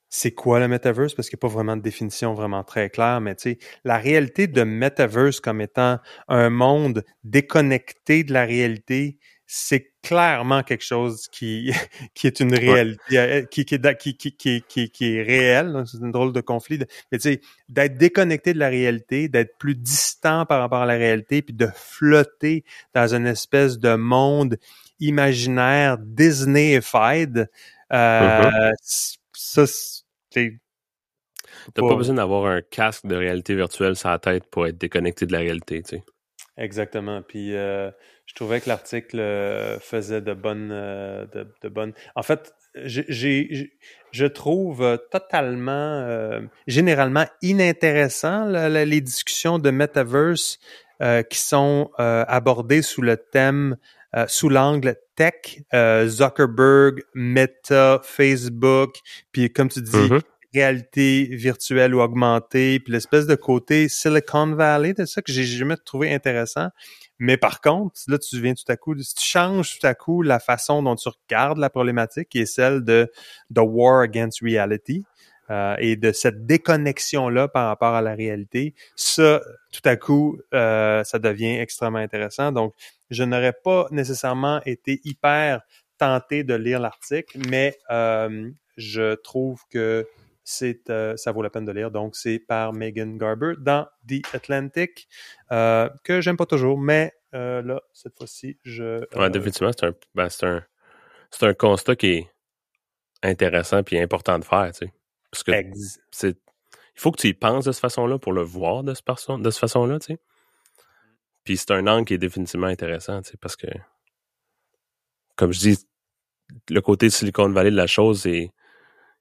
[0.08, 1.14] c'est quoi le metaverse?
[1.14, 3.98] Parce qu'il n'y a pas vraiment de définition vraiment très claire, mais tu sais, la
[3.98, 5.98] réalité de metaverse comme étant
[6.28, 11.72] un monde déconnecté de la réalité, c'est clairement quelque chose qui,
[12.14, 13.78] qui est une réalité, euh, qui, qui,
[14.16, 15.82] qui, qui, qui, est réel.
[15.86, 16.78] C'est une drôle de conflit.
[17.10, 20.94] Mais tu sais, d'être déconnecté de la réalité, d'être plus distant par rapport à la
[20.94, 24.56] réalité, puis de flotter dans une espèce de monde
[25.00, 27.48] imaginaire Disney-fied,
[27.92, 28.72] euh, mm-hmm.
[29.32, 29.64] ça,
[31.74, 31.88] T'as pas...
[31.88, 35.32] pas besoin d'avoir un casque de réalité virtuelle sur la tête pour être déconnecté de
[35.32, 36.04] la réalité, tu sais.
[36.56, 37.22] Exactement.
[37.22, 37.90] Puis euh,
[38.26, 41.26] je trouvais que l'article euh, faisait de bonnes, euh,
[41.62, 41.92] de, bonnes.
[42.14, 43.72] En fait, j'ai,
[44.12, 50.58] je trouve totalement, généralement inintéressant les discussions de metaverse
[51.30, 53.76] qui sont abordées sous le thème,
[54.26, 55.62] sous l'angle tech,
[56.06, 58.96] Zuckerberg, Meta, Facebook,
[59.32, 60.20] puis comme tu dis, mm-hmm
[60.56, 65.76] réalité virtuelle ou augmentée, puis l'espèce de côté Silicon Valley de ça que j'ai jamais
[65.76, 66.68] trouvé intéressant.
[67.18, 70.22] Mais par contre, là, tu viens tout à coup, si tu changes tout à coup
[70.22, 73.10] la façon dont tu regardes la problématique, qui est celle de
[73.54, 75.04] The War Against Reality,
[75.48, 79.40] euh, et de cette déconnexion-là par rapport à la réalité, ça,
[79.72, 82.50] tout à coup, euh, ça devient extrêmement intéressant.
[82.50, 82.74] Donc,
[83.10, 85.62] je n'aurais pas nécessairement été hyper
[85.98, 90.06] tenté de lire l'article, mais euh, je trouve que
[90.46, 91.90] c'est euh, ça vaut la peine de lire.
[91.90, 95.08] Donc, c'est par Megan Garber dans The Atlantic,
[95.50, 99.04] euh, que j'aime pas toujours, mais euh, là, cette fois-ci, je.
[99.18, 100.62] Ouais, définitivement, c'est un, ben, un,
[101.42, 102.30] un, constat qui est
[103.24, 104.92] intéressant et important de faire, tu sais.
[105.32, 105.52] Parce que
[106.12, 106.38] c'est.
[106.94, 109.38] Il faut que tu y penses de cette façon-là pour le voir de, cette façon,
[109.38, 110.20] de cette façon-là, tu sais.
[111.42, 113.66] Puis c'est un angle qui est définitivement intéressant, tu sais, parce que,
[115.34, 115.86] comme je dis,
[116.70, 118.52] le côté Silicon Valley de la chose, c'est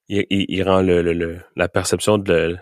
[0.08, 2.58] il, rend le, la perception de,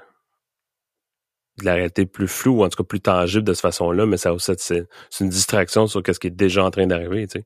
[1.62, 4.34] la réalité plus floue, ou en tout cas plus tangible de cette façon-là, mais ça
[4.34, 4.88] aussi, c'est,
[5.20, 7.46] une distraction sur ce qui est déjà en train d'arriver, tu sais.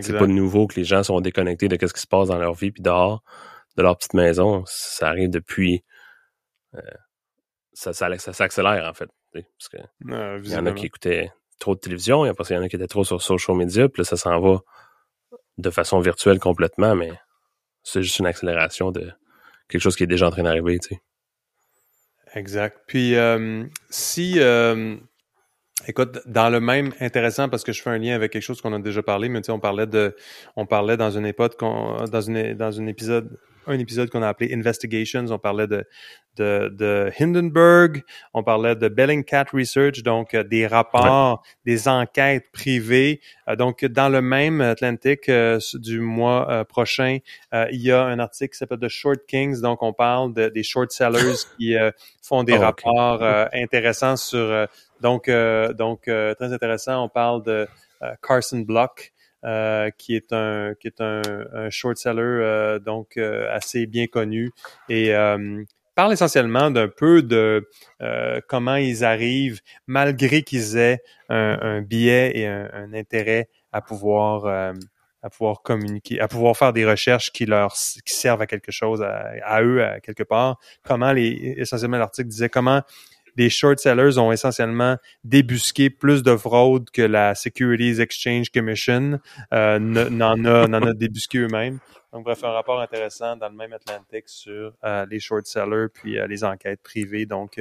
[0.00, 2.54] C'est pas nouveau que les gens sont déconnectés de ce qui se passe dans leur
[2.54, 3.22] vie, puis dehors
[3.76, 4.64] de leur petite maison.
[4.66, 5.84] Ça arrive depuis...
[6.74, 6.80] Euh,
[7.74, 9.10] ça, ça, s'accélère, en fait.
[9.32, 9.76] Parce que
[10.44, 12.86] il y en a qui écoutaient trop de télévision, il y en a qui étaient
[12.86, 14.60] trop sur social media, puis là, ça s'en va
[15.58, 17.12] de façon virtuelle complètement, mais
[17.82, 19.10] c'est juste une accélération de
[19.68, 21.00] quelque chose qui est déjà en train d'arriver, tu sais.
[22.34, 22.78] Exact.
[22.86, 24.96] Puis euh, si euh,
[25.88, 28.72] Écoute, dans le même intéressant parce que je fais un lien avec quelque chose qu'on
[28.72, 30.14] a déjà parlé, mais tu sais, on parlait de,
[30.54, 34.54] on parlait dans une époque, dans une, dans un épisode, un épisode qu'on a appelé
[34.54, 35.84] Investigations, on parlait de,
[36.36, 38.02] de, de Hindenburg,
[38.32, 43.20] on parlait de Bellingcat Research, donc euh, des rapports, des enquêtes privées.
[43.48, 47.18] Euh, donc, dans le même Atlantic euh, du mois prochain,
[47.52, 50.62] il y a un article qui s'appelle The Short Kings, donc on parle de, des
[50.62, 51.74] short sellers qui
[52.22, 53.22] font des oh, rapports
[53.52, 54.68] intéressants sur
[55.02, 57.04] donc, euh, donc euh, très intéressant.
[57.04, 57.68] On parle de
[58.02, 59.12] euh, Carson Block,
[59.98, 61.22] qui est un qui est un,
[61.68, 64.52] short seller donc assez bien connu
[64.88, 65.12] et
[65.96, 67.68] parle essentiellement d'un peu de
[68.48, 74.46] comment ils arrivent, malgré qu'ils aient un, biais et un, intérêt à pouvoir
[75.24, 79.02] à pouvoir communiquer, à pouvoir faire des recherches qui leur qui servent à quelque chose,
[79.02, 80.60] à, à eux à quelque part.
[80.84, 82.82] Comment les essentiellement l'article disait comment
[83.36, 89.20] les short sellers ont essentiellement débusqué plus de fraude que la Securities Exchange Commission
[89.52, 91.78] euh, n'en a, a débusqué eux-mêmes.
[92.12, 96.18] Donc, bref, un rapport intéressant dans le même Atlantic sur euh, les short sellers puis
[96.18, 97.24] euh, les enquêtes privées.
[97.24, 97.60] Donc,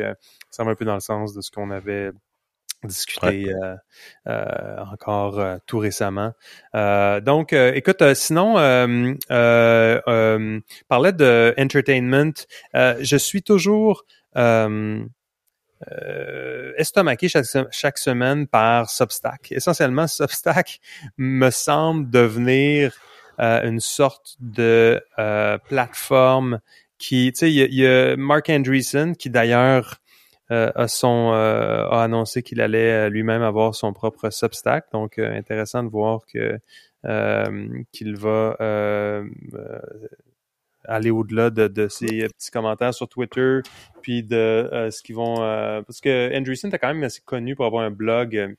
[0.50, 2.12] ça va un peu dans le sens de ce qu'on avait
[2.84, 3.54] discuté
[4.26, 6.34] encore tout récemment.
[6.74, 8.56] donc, écoute, sinon,
[10.88, 12.34] parlait de entertainment.
[12.74, 14.04] je suis toujours
[14.38, 15.04] euh,
[16.78, 19.52] estomaqué chaque, chaque, semaine par Substack.
[19.52, 20.80] Essentiellement, Substack
[21.18, 22.94] me semble devenir
[23.42, 26.60] euh, une sorte de euh, plateforme
[27.00, 29.98] qui, tu sais, il y, a Mark Andreessen qui d'ailleurs
[30.52, 34.86] euh, a son a annoncé qu'il allait lui-même avoir son propre Substack.
[34.92, 36.60] Donc, intéressant de voir que
[37.92, 38.56] qu'il va
[40.86, 43.60] aller au-delà de, de, ces petits commentaires sur Twitter,
[44.02, 45.42] puis de euh, ce qu'ils vont...
[45.42, 48.54] Euh, parce que Andreessen était quand même assez connu pour avoir un blog euh,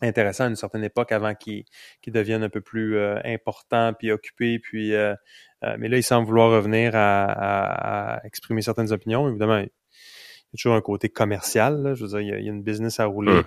[0.00, 1.64] intéressant à une certaine époque avant qu'il
[2.06, 4.60] devienne un peu plus important puis occupé.
[4.60, 9.28] Puis, mais là, il semble vouloir revenir à, à, exprimer certaines opinions.
[9.28, 9.64] Évidemment,
[10.52, 11.92] y a toujours un côté commercial.
[11.94, 13.42] Je veux dire, il y, a, une business à rouler.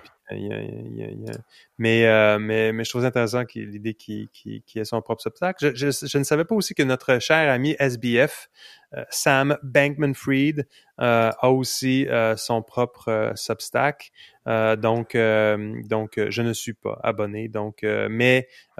[1.78, 5.56] mais, euh, mais, mais je trouve intéressant l'idée qu'il qui ait son propre Substack.
[5.60, 8.48] Je, je, ne savais pas aussi que notre cher ami SBF,
[8.94, 10.66] euh, Sam Bankman-Fried,
[11.00, 14.12] euh, a aussi son propre Substack.
[14.46, 17.48] donc, donc, je ne suis pas abonné.
[17.48, 18.48] Donc, mais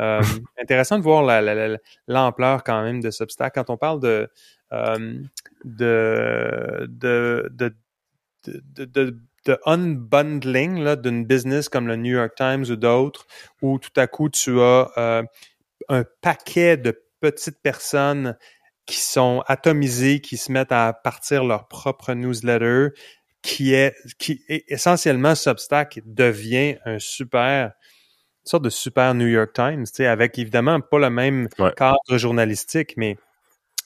[0.61, 1.25] intéressant de voir
[2.07, 3.55] l'ampleur quand même de Substack.
[3.55, 4.31] Quand on parle de,
[5.65, 7.75] de, de, de
[8.47, 13.27] de, de, de unbundling d'une business comme le New York Times ou d'autres,
[13.61, 15.23] où tout à coup tu as euh,
[15.89, 18.37] un paquet de petites personnes
[18.87, 22.89] qui sont atomisées, qui se mettent à partir leur propre newsletter,
[23.43, 27.73] qui est qui est essentiellement Substack devient un super
[28.45, 33.17] une sorte de super New York Times, avec évidemment pas le même cadre journalistique, mais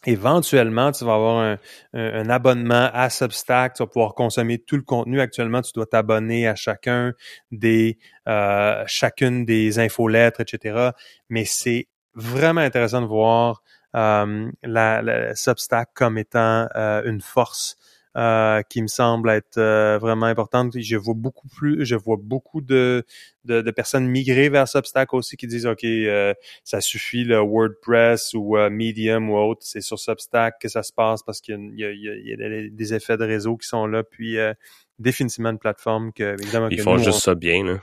[0.06, 1.58] Éventuellement, tu vas avoir
[1.92, 5.20] un, abonnement à Substack, tu vas pouvoir consommer tout le contenu.
[5.20, 7.12] Actuellement, tu dois t'abonner à chacun
[7.50, 7.98] des
[8.28, 10.90] euh, chacune des infolettres, etc.
[11.28, 13.62] Mais c'est vraiment intéressant de voir
[13.96, 17.76] euh, la, Substack comme étant euh, une force
[18.16, 20.72] euh, qui me semble être euh, vraiment importante.
[20.78, 23.04] Je vois beaucoup plus, je vois beaucoup de,
[23.44, 26.32] de, de personnes migrer vers Substack aussi qui disent OK, euh,
[26.64, 31.22] ça suffit le WordPress ou Medium ou autre, c'est sur Substack que ça se passe
[31.22, 34.02] parce qu'il y, y, a des effets de réseau qui sont là.
[34.02, 34.38] Puis
[34.98, 37.80] définitivement une plateforme que évidemment ils font juste ça bien là.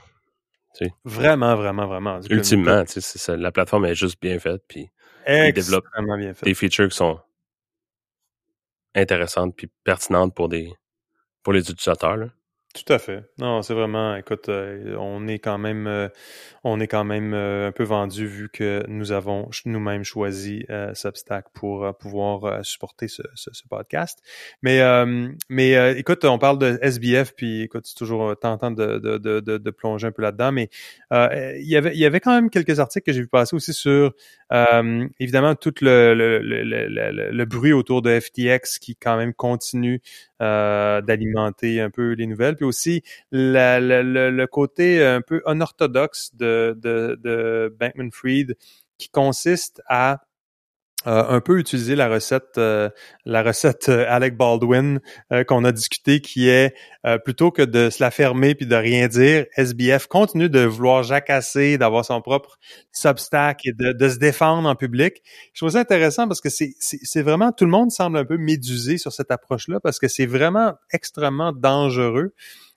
[1.04, 2.20] Vraiment, vraiment, vraiment.
[2.28, 4.90] Ultimement, ça, la plateforme est juste bien faite, puis
[5.28, 5.86] ils développent
[6.42, 7.20] des features qui sont
[8.94, 10.72] intéressante puis pertinente pour des
[11.42, 12.16] pour les utilisateurs.
[12.16, 12.28] Là.
[12.74, 13.22] Tout à fait.
[13.38, 16.08] Non, c'est vraiment, écoute, euh, on est quand même, euh,
[16.64, 21.46] on est quand même euh, un peu vendu vu que nous avons nous-mêmes choisi Substack
[21.54, 23.22] pour pouvoir supporter ce,
[23.70, 24.18] podcast.
[24.62, 24.82] Mais,
[25.48, 30.08] mais écoute, on parle de SBF, puis écoute, c'est toujours tentant de, de, de, plonger
[30.08, 30.50] un peu là-dedans.
[30.50, 30.68] Mais
[31.12, 33.72] il y avait, il y avait quand même quelques articles que j'ai vu passer aussi
[33.72, 34.12] sur,
[35.20, 40.00] évidemment, tout le, le, le, bruit autour de FTX qui quand même continue
[40.40, 42.56] d'alimenter un peu les nouvelles.
[42.62, 48.56] Aussi le, côté un peu unorthodoxe de, de, de Bankman-Fried
[48.98, 50.22] qui consiste à
[51.06, 52.88] euh, un peu utiliser la recette euh,
[53.26, 55.00] la recette euh, Alec Baldwin
[55.46, 56.74] qu'on a discuté qui est
[57.24, 61.76] plutôt que de se la fermer puis de rien dire SBF continue de vouloir jacasser
[61.76, 62.58] d'avoir son propre
[62.92, 65.22] substack et de, de, se défendre en public.
[65.52, 68.96] Je trouve ça intéressant parce que c'est vraiment tout le monde semble un peu médusé
[68.96, 72.32] sur cette approche là parce que c'est vraiment extrêmement dangereux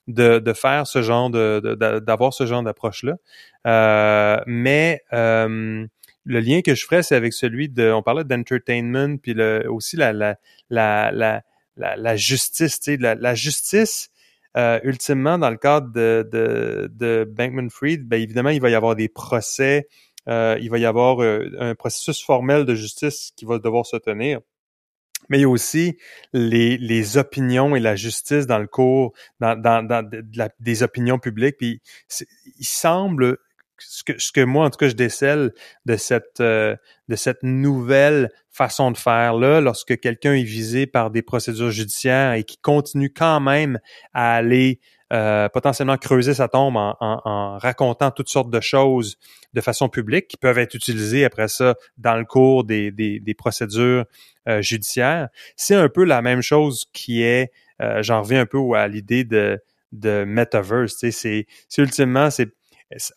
[0.07, 1.59] de, de faire ce genre de
[1.99, 5.01] d'avoir ce genre d'approche là mais
[6.27, 9.95] le lien que je ferais, c'est avec celui de, on parlait d'entertainment, puis le, aussi
[9.95, 10.37] la, la,
[10.69, 14.09] la, la, la, justice, tu sais, la, justice,
[14.57, 18.95] euh, ultimement, dans le cadre de, de, de Bankman-Fried, ben évidemment, il va y avoir
[18.95, 19.87] des procès,
[20.27, 23.97] euh, il va y avoir euh, un processus formel de justice qui va devoir se
[23.97, 24.41] tenir.
[25.29, 25.97] Mais il y a aussi
[26.33, 30.07] les, les opinions et la justice dans le cours, dans, dans, dans
[30.59, 31.57] des opinions publiques.
[31.57, 31.81] Puis
[32.59, 33.37] il semble
[33.79, 35.53] ce que, ce que moi, en tout cas, je décèle
[35.85, 36.75] de cette, euh,
[37.07, 42.33] de cette nouvelle façon de faire là, lorsque quelqu'un est visé par des procédures judiciaires
[42.33, 43.79] et qui continue quand même
[44.13, 44.79] à aller
[45.13, 49.17] euh, potentiellement creuser sa tombe en, en, racontant toutes sortes de choses
[49.53, 53.33] de façon publique qui peuvent être utilisées après ça dans le cours des, des, des
[53.33, 54.05] procédures
[54.49, 55.29] euh, judiciaires.
[55.55, 57.51] C'est un peu la même chose qui est,
[58.01, 59.61] j'en reviens un peu à l'idée de,
[59.91, 60.95] de metaverse.
[61.09, 61.45] C'est
[61.77, 62.56] ultimement, c'est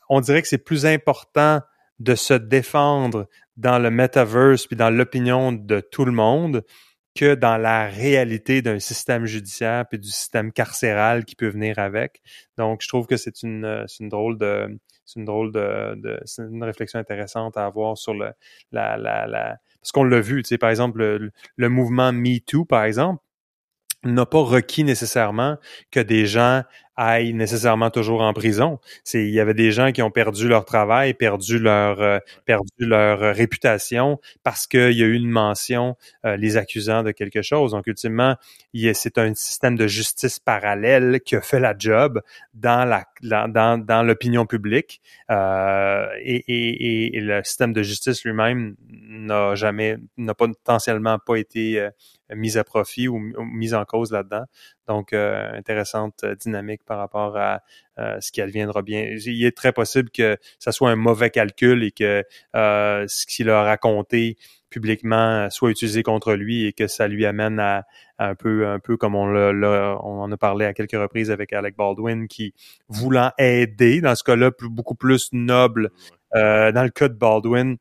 [0.08, 1.60] on dirait que c'est plus important
[1.98, 6.64] de se défendre dans le metaverse puis dans l'opinion de tout le monde
[7.14, 12.22] que dans la réalité d'un système judiciaire puis du système carcéral qui peut venir avec.
[12.56, 16.62] Donc, je trouve que c'est une, une drôle de, c'est une drôle de, c'est une
[16.62, 18.32] réflexion intéressante à avoir sur le,
[18.72, 22.64] la, la, la parce qu'on l'a vu, tu sais, par exemple, le, le mouvement MeToo,
[22.64, 23.22] par exemple,
[24.04, 25.58] n'a pas requis nécessairement
[25.90, 26.62] que des gens
[27.01, 28.78] aillent nécessairement toujours en prison.
[29.05, 32.68] C'est il y avait des gens qui ont perdu leur travail, perdu leur euh, perdu
[32.80, 35.96] leur euh, réputation parce qu'il y a eu une mention
[36.26, 37.72] euh, les accusant de quelque chose.
[37.72, 38.36] Donc ultimement,
[38.92, 42.20] c'est un système de justice parallèle qui a fait la job
[42.53, 49.55] dans la dans dans l'opinion publique et, et, et, le système de justice lui-même n'a
[49.55, 51.88] jamais n'a potentiellement pas été
[52.34, 54.44] mis à profit ou, mis en cause là-dedans.
[54.91, 57.62] Donc, euh, intéressante euh, dynamique par rapport à
[58.01, 59.14] euh, ce qui adviendra bien.
[59.24, 62.24] Il est très possible que ça soit un mauvais calcul et que
[62.55, 64.36] ce qu'il a raconté
[64.68, 67.84] publiquement soit utilisé contre lui et que ça lui amène à,
[68.18, 71.53] un peu un peu comme on l'a on en a parlé à quelques reprises avec
[71.53, 72.53] Alec Baldwin qui
[72.88, 75.91] voulant aider dans ce cas-là beaucoup plus noble
[76.34, 77.76] dans le cas de Baldwin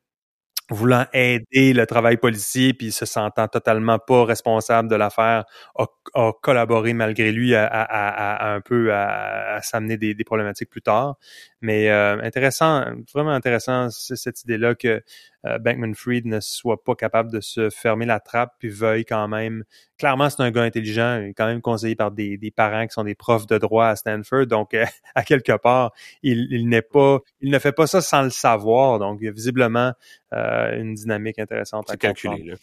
[0.70, 5.46] voulant aider le travail policier puis se sentant totalement pas responsable de l'affaire
[5.76, 11.16] a, collaboré malgré lui à, un peu à, s'amener des, problématiques plus tard.
[11.62, 15.02] Mais euh, intéressant vraiment intéressant cette idée là que
[15.44, 19.64] Bankman Fried ne soit pas capable de se fermer la trappe puis veuille quand même.
[19.98, 22.94] Clairement c'est un gars intelligent il est quand même conseillé par des, des parents qui
[22.94, 24.48] sont des profs de droit à Stanford.
[24.48, 24.86] Donc euh,
[25.16, 29.00] à quelque part il, il n'est pas il ne fait pas ça sans le savoir.
[29.00, 29.94] Donc visiblement
[30.34, 32.56] euh, une dynamique intéressante c'est calculé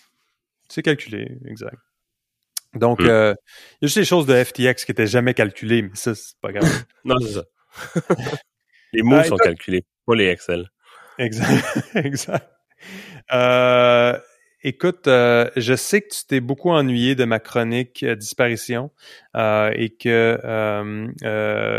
[0.68, 1.76] c'est calculé exact.
[2.74, 3.06] Donc hmm.
[3.06, 3.34] euh,
[3.80, 6.38] il y a juste des choses de FTX qui étaient jamais calculées mais ça c'est
[6.40, 6.84] pas grave.
[7.04, 7.44] Non c'est ça.
[8.92, 10.70] Les mots sont calculés pas les Excel.
[11.18, 12.55] Exact exact
[13.32, 14.18] euh,
[14.62, 18.90] écoute, euh, je sais que tu t'es beaucoup ennuyé de ma chronique euh, disparition
[19.34, 20.38] et que,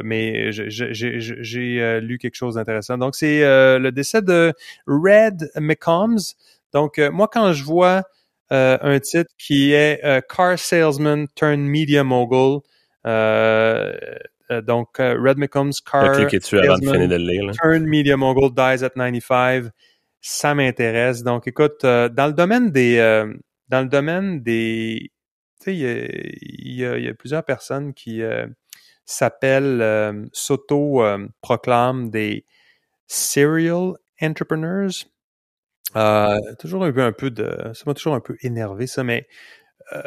[0.03, 2.97] mais j'ai lu quelque chose d'intéressant.
[2.97, 4.53] Donc c'est le décès de
[4.87, 6.35] Red McCombs.
[6.73, 8.03] Donc moi quand je vois
[8.49, 12.61] un titre qui est Car Salesman Turned Media Mogul.
[13.05, 19.71] donc, Red McCombs, Car Salesman, Turned Media Mogul, dies at 95
[20.21, 21.23] ça m'intéresse.
[21.23, 23.33] Donc, écoute, euh, dans le domaine des, euh,
[23.69, 25.11] dans le domaine des,
[25.61, 28.47] tu sais, il y a, y a, plusieurs personnes qui euh,
[29.05, 32.45] s'appellent, s'auto-proclament des
[33.07, 34.91] serial entrepreneurs.
[36.59, 39.27] toujours un peu, un peu de, ça m'a toujours un peu énervé ça, mais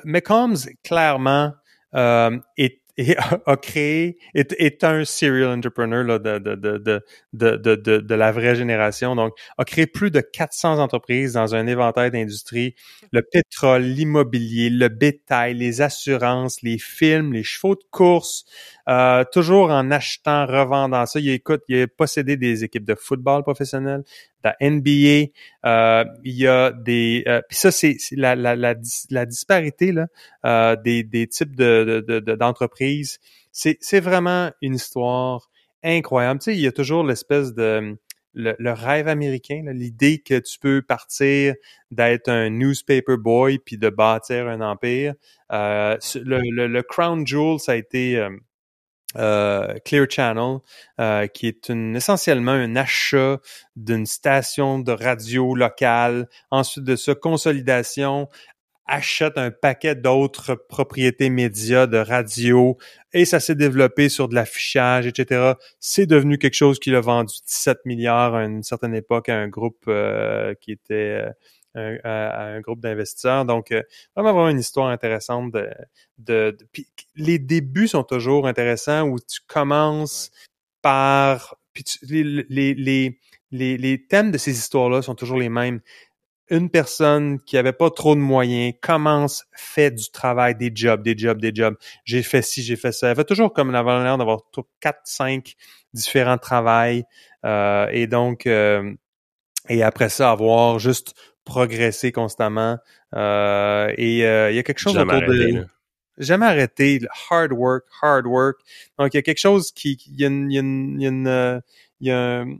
[0.04, 1.54] McCombs clairement
[1.94, 8.14] est et a, créé, est, est, un serial entrepreneur là, de, de, de, de, de,
[8.14, 9.16] la vraie génération.
[9.16, 12.74] Donc, a créé plus de 400 entreprises dans un éventail d'industries.
[13.10, 18.44] Le pétrole, l'immobilier, le bétail, les assurances, les films, les chevaux de course,
[18.90, 21.20] euh, toujours en achetant, revendant ça.
[21.20, 24.02] Il, écoute, il a possédé des équipes de football professionnel,
[24.44, 25.30] de la NBA.
[25.64, 27.22] Euh, il y a des...
[27.28, 28.74] Euh, puis ça, c'est la, la, la,
[29.10, 30.06] la, disparité là,
[30.44, 33.18] euh, des, des types de, d'entreprises.
[33.18, 35.48] De, c'est, c'est vraiment une histoire
[35.84, 36.40] incroyable.
[36.40, 37.96] Tu sais, il y a toujours l'espèce de
[38.34, 41.54] le, rêve américain, l'idée que tu peux partir
[41.90, 45.14] d'être un newspaper boy puis de bâtir un empire.
[45.52, 48.30] Euh, le, le, crown jewel, ça a été euh,
[49.16, 50.58] euh, Clear Channel,
[51.32, 53.38] qui est une, essentiellement un achat
[53.76, 56.28] d'une station de radio locale.
[56.50, 58.28] Ensuite de ça, consolidation,
[58.90, 62.76] achète un paquet d'autres propriétés médias, de radio,
[63.12, 65.52] et ça s'est développé sur de l'affichage, etc.
[65.78, 69.48] C'est devenu quelque chose qui l'a vendu 17 milliards à une certaine époque à un
[69.48, 71.30] groupe euh, qui était euh,
[71.74, 73.44] un, à un groupe d'investisseurs.
[73.44, 73.82] Donc, euh,
[74.14, 75.52] vraiment, vraiment une histoire intéressante.
[75.52, 75.68] De,
[76.18, 80.30] de, puis les débuts sont toujours intéressants où tu commences
[80.82, 81.56] par...
[81.72, 83.18] Puis les, les, les,
[83.52, 85.80] les, les thèmes de ces histoires-là sont toujours les mêmes
[86.50, 91.16] une personne qui avait pas trop de moyens commence, fait du travail, des jobs, des
[91.16, 91.76] jobs, des jobs.
[92.04, 93.08] J'ai fait ci, j'ai fait ça.
[93.08, 94.40] Elle fait toujours comme l'air d'avoir
[94.80, 95.54] quatre, cinq
[95.94, 97.04] différents travails.
[97.44, 98.92] Euh, et donc, euh,
[99.68, 101.14] et après ça, avoir juste
[101.50, 102.78] progressé constamment.
[103.14, 105.66] Euh, et il y a quelque chose Jamais autour arrêté, de...
[106.18, 107.00] Jamais arrêté.
[107.30, 108.60] Hard work, hard work.
[108.98, 109.98] Donc, il y a quelque chose qui...
[110.06, 110.50] Il y a une...
[110.50, 111.62] Il y a une,
[112.00, 112.56] il y a un,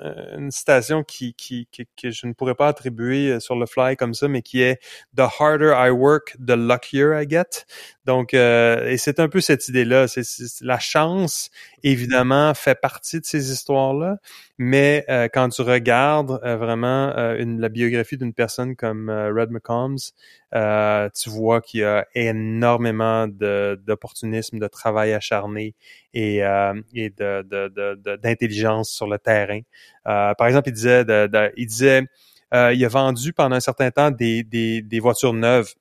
[0.00, 3.96] euh, une citation qui, qui, que je ne pourrais pas attribuer euh, sur le fly
[3.96, 4.80] comme ça, mais qui est
[5.16, 7.66] The harder I work, the luckier I get.
[8.04, 10.06] Donc, euh, et c'est un peu cette idée-là.
[10.60, 11.50] La chance,
[11.84, 14.16] évidemment, fait partie de ces histoires-là,
[14.58, 20.12] mais quand tu regardes vraiment une, la biographie d'une personne comme Red McCombs,
[20.52, 25.74] tu vois qu'il y a énormément d'opportunisme, de, travail acharné
[26.12, 26.38] et,
[26.94, 29.60] et de, d'intelligence sur le terrain.
[30.04, 31.04] par exemple, il disait,
[31.56, 32.02] il disait,
[32.52, 35.74] il a vendu pendant un certain temps des, des, des voitures neuves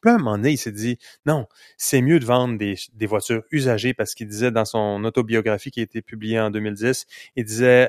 [0.00, 3.42] puis à un moment donné, il s'est dit, non, c'est mieux de vendre des, voitures
[3.50, 7.88] usagées parce qu'il disait dans son autobiographie qui a été publiée en 2010, il disait,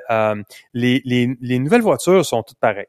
[0.74, 2.86] les, nouvelles voitures sont toutes pareilles,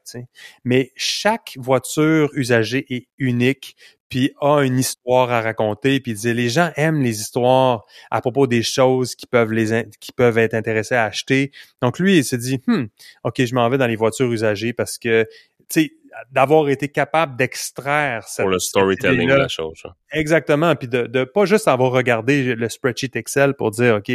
[0.63, 3.75] mais chaque voiture usagée est unique
[4.09, 8.21] puis a une histoire à raconter, puis il disait les gens aiment les histoires à
[8.21, 11.51] propos des choses qui peuvent les qui peuvent être intéressés à acheter.
[11.81, 12.83] Donc lui, il s'est dit hmm,
[13.23, 15.27] OK, je m'en vais dans les voitures usagées parce que
[15.67, 15.91] tu sais
[16.31, 19.81] d'avoir été capable d'extraire cette pour le storytelling de la chose.
[19.85, 19.91] Hein.
[20.11, 24.11] Exactement, puis de, de pas juste avoir regardé le spreadsheet Excel pour dire ok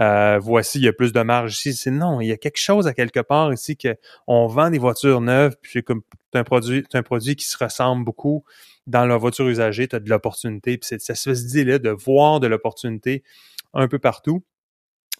[0.00, 1.74] euh, voici il y a plus de marge ici.
[1.74, 3.96] C'est non, il y a quelque chose à quelque part ici que
[4.26, 6.02] on vend des voitures neuves puis c'est comme
[6.34, 8.44] un produit un produit qui se ressemble beaucoup
[8.86, 12.40] dans la voiture usagée, tu as de l'opportunité puis c'est cette espèce là de voir
[12.40, 13.22] de l'opportunité
[13.74, 14.42] un peu partout.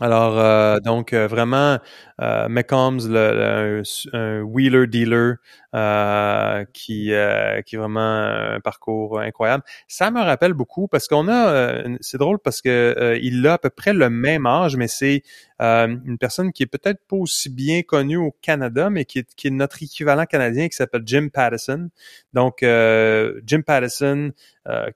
[0.00, 1.78] Alors, euh, donc, euh, vraiment,
[2.22, 3.82] euh, McCombs, le,
[4.14, 5.36] un, wheeler dealer
[5.72, 9.62] qui, qui est vraiment un parcours incroyable.
[9.88, 13.70] Ça me rappelle beaucoup parce qu'on a, c'est drôle parce que il a à peu
[13.70, 15.22] près le même âge, mais c'est
[15.60, 19.48] une personne qui est peut-être pas aussi bien connue au Canada, mais qui est, qui
[19.48, 21.90] est notre équivalent canadien qui s'appelle Jim Pattison.
[22.32, 24.32] Donc, Jim Pattison,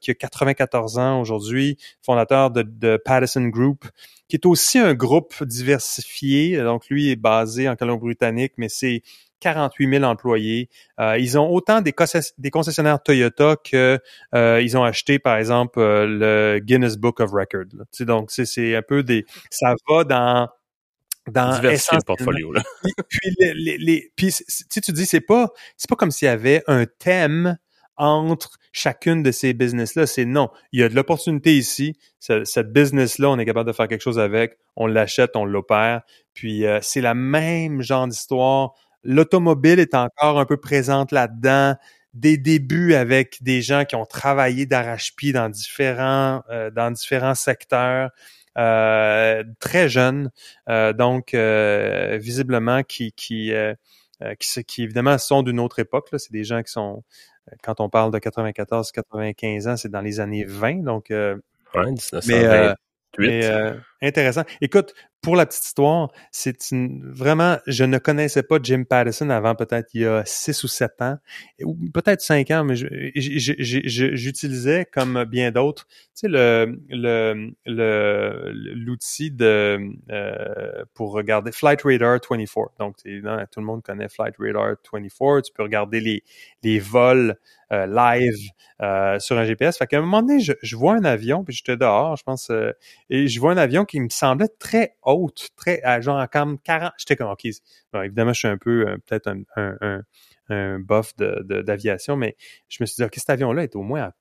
[0.01, 3.85] qui a 94 ans aujourd'hui, fondateur de, de Pattison Group,
[4.29, 6.57] qui est aussi un groupe diversifié.
[6.59, 9.03] Donc, lui est basé en Colombie-Britannique, mais c'est
[9.45, 10.71] 48 000 employés.
[10.99, 11.95] Euh, ils ont autant des,
[12.39, 14.01] des concessionnaires Toyota que
[14.35, 17.67] euh, ils ont acheté, par exemple, euh, le Guinness Book of Records.
[18.01, 19.27] Donc, c'est un peu des...
[19.51, 20.49] Ça va dans
[21.31, 22.63] dans le portfolio là.
[23.09, 24.31] puis les, les, puis
[24.71, 27.57] tu dis c'est pas c'est pas comme s'il y avait un thème
[27.97, 30.07] entre chacune de ces business-là.
[30.07, 31.97] C'est non, il y a de l'opportunité ici.
[32.19, 34.59] Cette business-là, on est capable de faire quelque chose avec.
[34.77, 36.03] On l'achète, on l'opère.
[36.33, 38.73] Puis euh, c'est la même genre d'histoire.
[39.05, 41.77] L'automobile est encore un peu présente là-dedans.
[42.15, 48.11] Des débuts avec des gens qui ont travaillé d'arrache-pied dans différents euh, dans différents secteurs.
[48.57, 50.31] Euh, très jeunes,
[50.69, 53.53] donc visiblement qui qui,
[54.39, 56.09] qui, qui évidemment sont d'une autre époque.
[56.19, 57.03] C'est des gens qui sont
[57.63, 60.83] quand on parle de 94-95 ans, c'est dans les années 20.
[60.83, 61.37] Donc, euh,
[61.75, 62.77] ouais, 1928.
[63.19, 63.75] Mais, euh,
[64.05, 64.45] intéressant.
[64.61, 64.95] Écoute,
[65.25, 70.03] pour la petite histoire, c'est vraiment, je ne connaissais pas Jim Patterson avant peut-être il
[70.03, 71.17] y a six ou sept ans,
[71.63, 76.79] ou peut-être cinq ans, mais j'utilisais comme bien d'autres, tu sais le
[78.75, 79.79] l'outil euh,
[80.93, 82.73] pour regarder Flight Radar 24.
[82.79, 85.43] Donc tout le monde connaît Flight Radar 24.
[85.43, 86.23] Tu peux regarder les
[86.63, 87.37] les vols
[87.73, 88.51] euh, live
[88.83, 89.79] euh, sur un GPS.
[89.79, 92.53] Fait qu'à un moment donné, je, je vois un avion, puis j'étais dehors, je pense,
[93.09, 96.93] et je vois un avion qui me semblait très haute, très, genre comme 40.
[96.99, 97.47] J'étais comme, OK,
[97.93, 100.03] bon, évidemment, je suis un peu, euh, peut-être un, un, un,
[100.49, 102.37] un buff d'aviation, de, mais
[102.69, 104.13] je me suis dit, OK, cet avion-là est au moins à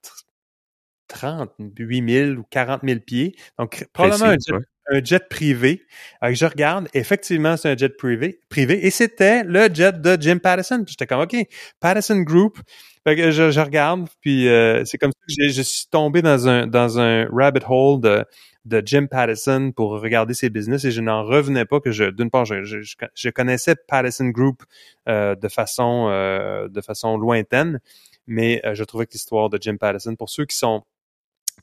[1.08, 3.36] 38 000 ou 40 000 pieds.
[3.60, 4.56] Donc, probablement un jet,
[4.90, 5.84] un jet privé.
[6.22, 10.38] Alors, je regarde, effectivement, c'est un jet privé, privé et c'était le jet de Jim
[10.38, 10.84] Patterson.
[10.88, 11.36] J'étais comme, OK,
[11.80, 12.60] Patterson Group.
[13.06, 16.68] Fait que je, regarde, puis euh, c'est comme ça que je suis tombé dans un,
[16.68, 18.26] dans un rabbit hole de,
[18.66, 22.30] de Jim Patterson pour regarder ses business et je n'en revenais pas que je, d'une
[22.30, 24.64] part, je, connaissais Patterson Group
[25.10, 27.80] euh, de façon, euh, de façon lointaine,
[28.26, 30.84] mais je trouvais que l'histoire de Jim Patterson, pour ceux qui sont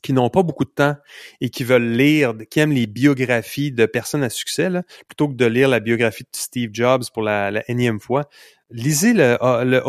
[0.01, 0.95] qui n'ont pas beaucoup de temps
[1.39, 4.69] et qui veulent lire, qui aiment les biographies de personnes à succès,
[5.07, 8.25] plutôt que de lire la biographie de Steve Jobs pour la, la énième fois,
[8.71, 9.81] lisez le, ah, le,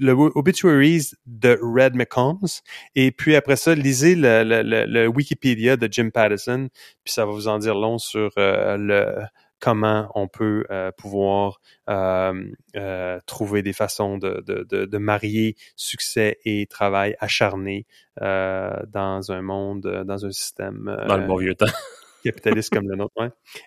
[0.00, 2.62] le obituaries de Red McCombs
[2.94, 6.68] et puis après ça, lisez le, le, le, Wikipédia de Jim Patterson,
[7.04, 9.26] puis ça va vous en dire long sur euh, le
[9.64, 11.58] comment on peut euh, pouvoir
[11.88, 17.86] euh, euh, trouver des façons de, de, de, marier succès et travail acharné
[18.20, 20.94] dans un monde, dans un système.
[21.08, 21.64] dans le bon vieux temps.
[22.22, 23.14] capitaliste comme le nôtre.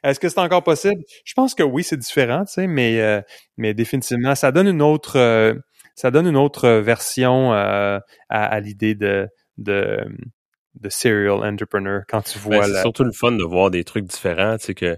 [0.04, 1.04] Est-ce que c'est encore possible?
[1.26, 3.24] Je pense que oui, c'est différent, tu sais, mais,
[3.58, 5.56] mais définitivement, ça donne une autre,
[5.96, 9.28] ça donne une autre version à, à l'idée de,
[9.58, 10.00] de,
[10.76, 12.66] de serial entrepreneur quand tu ben, vois.
[12.66, 14.98] c'est surtout le fun de voir des trucs différents, tu sais que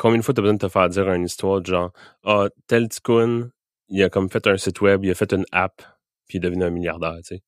[0.00, 1.92] combien de fois tu as besoin de te faire dire une histoire de genre
[2.24, 3.50] Ah, tel ticoun,
[3.88, 5.82] il a comme fait un site web, il a fait une app,
[6.26, 7.42] puis il est devenu un milliardaire, tu sais.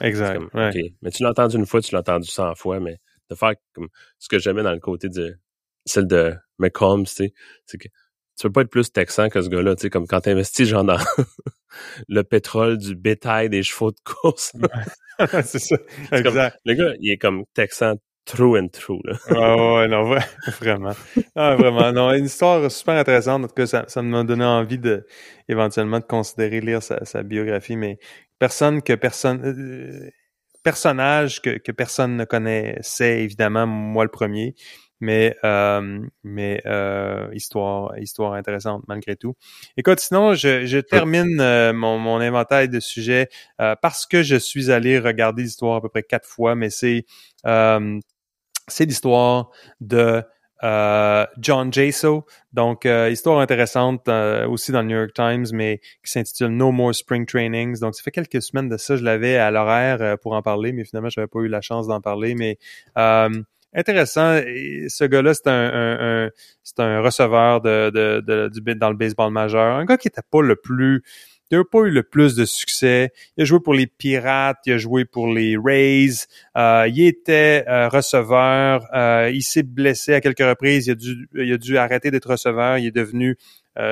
[0.00, 0.40] Exact.
[0.54, 2.96] Mais tu l'as entendu une fois, tu l'as entendu cent fois, mais
[3.28, 3.88] de faire comme
[4.18, 5.38] ce que j'aimais dans le côté de
[5.84, 7.34] celle de McCombs, tu sais,
[7.66, 10.22] c'est que tu peux pas être plus texan que ce gars-là, tu sais, comme quand
[10.22, 10.96] tu investis genre dans
[12.08, 14.52] le pétrole, du bétail, des chevaux de course.
[15.44, 15.76] c'est ça.
[16.12, 16.58] Exact.
[16.64, 17.96] le gars, il est comme texan
[18.28, 19.00] true and true.
[19.04, 19.16] Là.
[19.30, 20.02] ah ouais, non,
[20.60, 20.92] vraiment.
[21.34, 21.90] Ah, vraiment.
[21.92, 23.44] Non, une histoire super intéressante.
[23.44, 25.06] En tout cas, ça, ça m'a donné envie de
[25.48, 27.98] éventuellement de considérer lire sa, sa biographie, mais
[28.38, 30.10] personne que personne euh,
[30.62, 34.54] personnage que, que personne ne connaissait, évidemment, moi le premier.
[35.00, 39.34] Mais euh, mais euh, histoire histoire intéressante malgré tout.
[39.76, 43.28] Écoute, sinon je, je termine euh, mon, mon inventaire de sujets
[43.60, 47.04] euh, parce que je suis allé regarder l'histoire à peu près quatre fois, mais c'est
[47.46, 48.00] euh,
[48.68, 49.50] c'est l'histoire
[49.80, 50.22] de
[50.64, 52.26] euh, John Jaso.
[52.52, 56.72] Donc, euh, histoire intéressante euh, aussi dans le New York Times, mais qui s'intitule No
[56.72, 57.78] More Spring Trainings.
[57.78, 60.84] Donc, ça fait quelques semaines de ça, je l'avais à l'horaire pour en parler, mais
[60.84, 62.34] finalement, je n'avais pas eu la chance d'en parler.
[62.34, 62.58] Mais
[63.74, 64.40] intéressant.
[64.40, 66.30] ce gars-là, c'est un,
[66.64, 69.76] c'est un receveur de, de, de, du, dans le baseball majeur.
[69.76, 71.04] Un gars qui était pas le plus
[71.50, 73.10] il n'a pas eu le plus de succès.
[73.36, 76.26] Il a joué pour les Pirates, il a joué pour les Rays.
[76.56, 78.86] Euh, il était euh, receveur.
[78.94, 80.86] Euh, il s'est blessé à quelques reprises.
[80.86, 82.78] Il a dû, il a dû arrêter d'être receveur.
[82.78, 83.36] Il est devenu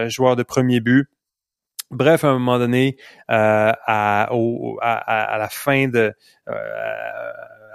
[0.09, 1.09] joueur de premier but.
[1.93, 2.97] Bref, à un moment donné,
[3.29, 6.13] à, au, à, la fin de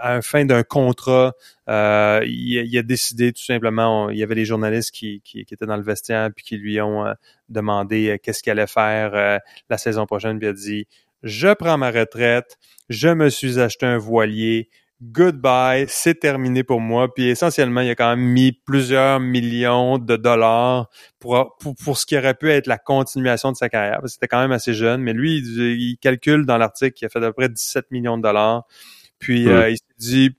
[0.01, 1.33] à la fin d'un contrat,
[1.69, 5.77] euh, il, a décidé tout simplement, il y avait des journalistes qui, qui, étaient dans
[5.77, 7.13] le vestiaire puis qui lui ont euh,
[7.49, 9.39] demandé euh, qu'est-ce qu'il allait faire
[9.69, 10.87] la saison prochaine, puis il a dit
[11.23, 12.57] je prends ma retraite,
[12.89, 14.69] je me suis acheté un voilier,
[15.03, 17.13] goodbye, c'est terminé pour moi.
[17.13, 20.89] Puis essentiellement, il a quand même mis plusieurs millions de dollars
[21.19, 23.99] pour, pour, ce qui aurait pu être la continuation de sa carrière.
[24.05, 27.19] C'était quand même assez jeune, mais lui, il, il calcule dans l'article qu'il a fait
[27.19, 28.65] à peu près 17 millions de dollars.
[29.21, 30.35] Puis euh, il dit,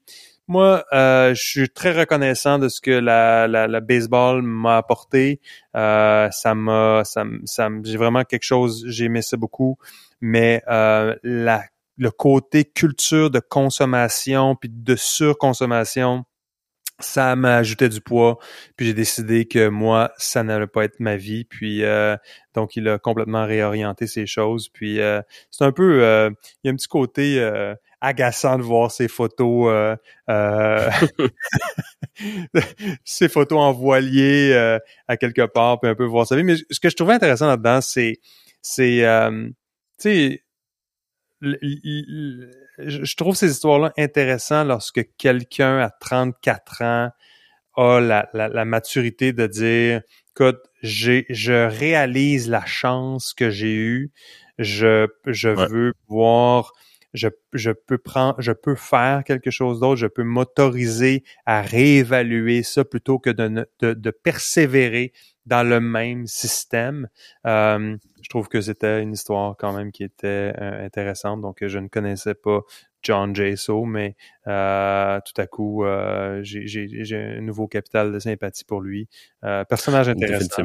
[0.49, 5.41] moi, euh, je suis très reconnaissant de ce que la, la, baseball m'a apporté.
[5.77, 9.79] Euh, ça m'a, ça, ça j'ai vraiment quelque chose, j'ai aimé ça beaucoup.
[10.21, 11.65] Mais la,
[11.97, 16.25] le côté culture de consommation puis de surconsommation,
[16.99, 18.39] ça m'a ajouté du poids,
[18.77, 21.45] puis j'ai décidé que moi, ça n'allait pas être ma vie.
[21.45, 21.83] Puis
[22.55, 24.69] donc, il a complètement réorienté ces choses.
[24.69, 24.99] Puis
[25.51, 25.97] c'est un peu,
[26.63, 27.41] il y a un petit côté
[28.03, 29.97] agaçant de voir ces photos, euh,
[30.29, 30.91] euh
[33.05, 36.43] ces photos en voilier euh, à quelque part, puis un peu voir sa vie.
[36.43, 38.19] Mais ce que je trouvais intéressant là-dedans, c'est,
[38.61, 39.49] c'est, euh,
[40.01, 40.45] tu sais,
[41.41, 47.11] je trouve ces histoires-là intéressantes lorsque quelqu'un à 34 ans
[47.77, 54.13] a la, la, maturité de dire, écoute, j'ai, je réalise la chance que j'ai eue,
[54.59, 56.73] je, je veux voir
[57.15, 62.63] je, je peux prendre, je peux faire quelque chose d'autre, je peux m'autoriser à réévaluer
[62.63, 65.13] ça plutôt que de, de, de persévérer
[65.47, 67.09] dans le même système.
[67.47, 71.41] Euh, je trouve que c'était une histoire quand même qui était euh, intéressante.
[71.41, 72.61] Donc, je ne connaissais pas
[73.03, 78.81] John Jaso, mais euh, tout à coup, euh, j'ai un nouveau capital de sympathie pour
[78.81, 79.09] lui.
[79.41, 80.63] personnage intéressant.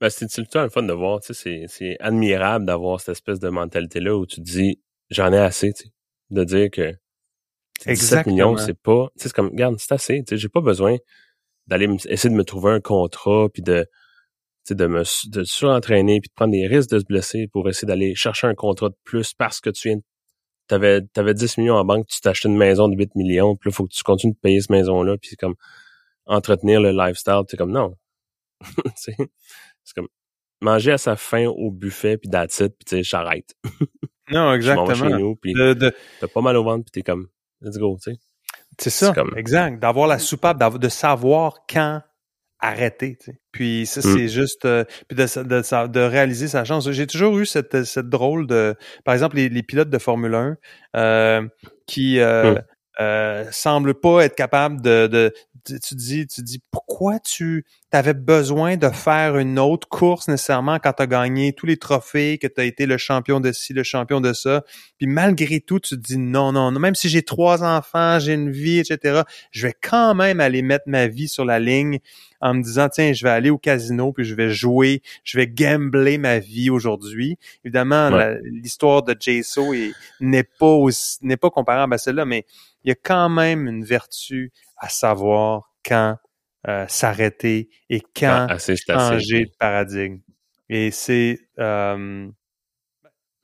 [0.00, 3.50] Ben, c'est tout le fun de voir, tu sais, c'est admirable d'avoir cette espèce de
[3.50, 4.80] mentalité-là où tu te dis,
[5.10, 5.90] j'en ai assez, tu sais,
[6.30, 6.94] de dire que
[7.86, 10.96] 17 millions, c'est pas, c'est comme, regarde, c'est assez, tu sais, j'ai pas besoin
[11.66, 13.86] d'aller essayer de me trouver un contrat puis de,
[14.70, 18.14] de me de surentraîner puis de prendre des risques de se blesser pour essayer d'aller
[18.14, 19.98] chercher un contrat de plus parce que tu viens
[20.68, 23.74] t'avais avais 10 millions en banque, tu acheté une maison de 8 millions, puis là
[23.74, 25.54] faut que tu continues de payer cette maison là puis c'est comme
[26.26, 27.94] entretenir le lifestyle, c'est comme non.
[28.96, 29.14] c'est
[29.94, 30.08] comme
[30.60, 33.54] manger à sa faim au buffet puis that's puis tu sais j'arrête.
[34.30, 34.94] non, exactement.
[34.94, 37.28] chez nous puis t'as pas mal au ventre puis t'es comme
[37.60, 38.18] let's go, tu sais.
[38.78, 39.80] C'est ça, exact.
[39.80, 42.02] D'avoir la soupape, de savoir quand
[42.58, 43.16] arrêter.
[43.16, 43.40] Tu sais.
[43.52, 44.14] Puis ça, mm.
[44.14, 46.90] c'est juste euh, puis de, de, de, réaliser sa chance.
[46.90, 48.74] J'ai toujours eu cette, cette drôle de.
[49.04, 50.56] Par exemple, les, les pilotes de Formule 1
[50.96, 51.48] euh,
[51.86, 52.58] qui euh, mm.
[53.00, 55.32] euh, semblent pas être capables de, de,
[55.64, 60.92] tu dis, tu dis pourquoi tu avais besoin de faire une autre course nécessairement quand
[60.94, 63.82] tu as gagné tous les trophées, que tu as été le champion de ci, le
[63.82, 64.64] champion de ça.
[64.98, 68.34] Puis malgré tout, tu te dis non, non, non, même si j'ai trois enfants, j'ai
[68.34, 72.00] une vie, etc., je vais quand même aller mettre ma vie sur la ligne
[72.40, 75.46] en me disant tiens, je vais aller au casino puis je vais jouer, je vais
[75.46, 77.38] gambler ma vie aujourd'hui.
[77.64, 78.10] Évidemment,
[78.42, 79.74] l'histoire de JSO
[80.20, 80.76] n'est pas
[81.22, 82.44] n'est pas comparable à celle-là, mais
[82.84, 86.16] il y a quand même une vertu à savoir quand
[86.68, 90.18] euh, s'arrêter et quand ah, changer de paradigme.
[90.68, 92.28] Et c'est euh,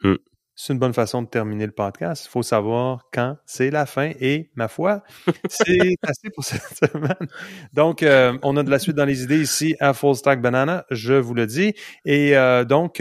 [0.03, 0.17] hmm.
[0.55, 2.27] c'est une bonne façon de terminer le podcast.
[2.27, 5.05] Il faut savoir quand c'est la fin et ma foi,
[5.49, 7.29] c'est assez pour cette semaine.
[7.73, 10.85] Donc, euh, on a de la suite dans les idées ici à Full Stack Banana,
[10.91, 11.75] je vous le dis.
[12.05, 12.35] Et
[12.69, 13.01] donc,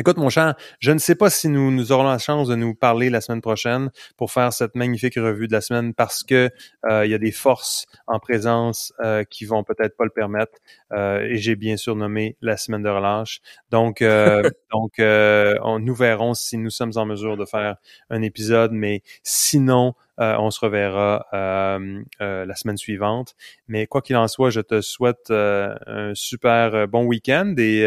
[0.00, 2.72] Écoute, mon cher, je ne sais pas si nous, nous aurons la chance de nous
[2.72, 6.50] parler la semaine prochaine pour faire cette magnifique revue de la semaine parce que
[6.88, 10.52] euh, il y a des forces en présence euh, qui vont peut-être pas le permettre.
[10.92, 13.40] Euh, et j'ai bien sûr nommé la semaine de relâche.
[13.72, 14.00] Donc,
[14.72, 17.74] donc on, nous verrons si nous sommes en mesure de faire
[18.08, 23.34] un épisode, mais sinon, on se reverra la semaine suivante.
[23.66, 27.84] Mais quoi qu'il en soit, je te souhaite un super bon week-end et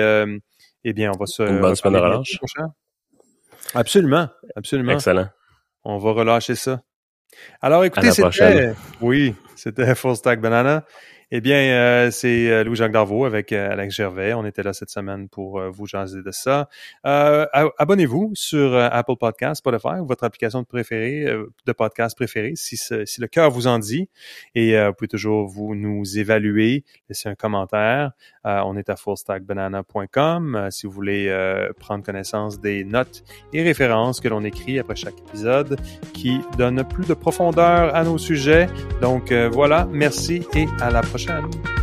[0.84, 1.44] eh bien, on va se.
[1.44, 2.40] Une bonne semaine de relâche.
[3.74, 4.94] Absolument, absolument.
[4.94, 5.30] Excellent.
[5.84, 6.82] On va relâcher ça.
[7.62, 8.74] Alors, écoutez, c'était.
[9.00, 10.86] Oui, c'était Full Stack Banana.
[11.34, 14.34] Eh bien, euh, c'est euh, Louis-Jacques Darvaux avec euh, Alex Gervais.
[14.34, 16.68] On était là cette semaine pour vous jaser de ça.
[17.04, 21.26] Abonnez-vous sur Apple Podcasts, Spotify, votre application de, préférée,
[21.66, 24.10] de podcast préférée, si, si le cœur vous en dit.
[24.56, 28.12] Et vous pouvez toujours vous nous évaluer, laisser un commentaire.
[28.44, 31.34] on est à fullstackbanana.com si vous voulez
[31.80, 33.24] prendre connaissance des notes
[33.54, 35.80] et références que l'on écrit après chaque épisode
[36.14, 38.68] qui donnent plus de profondeur à nos sujets.
[39.02, 41.21] Donc voilà, merci et à la prochaine.
[41.22, 41.81] Shannon.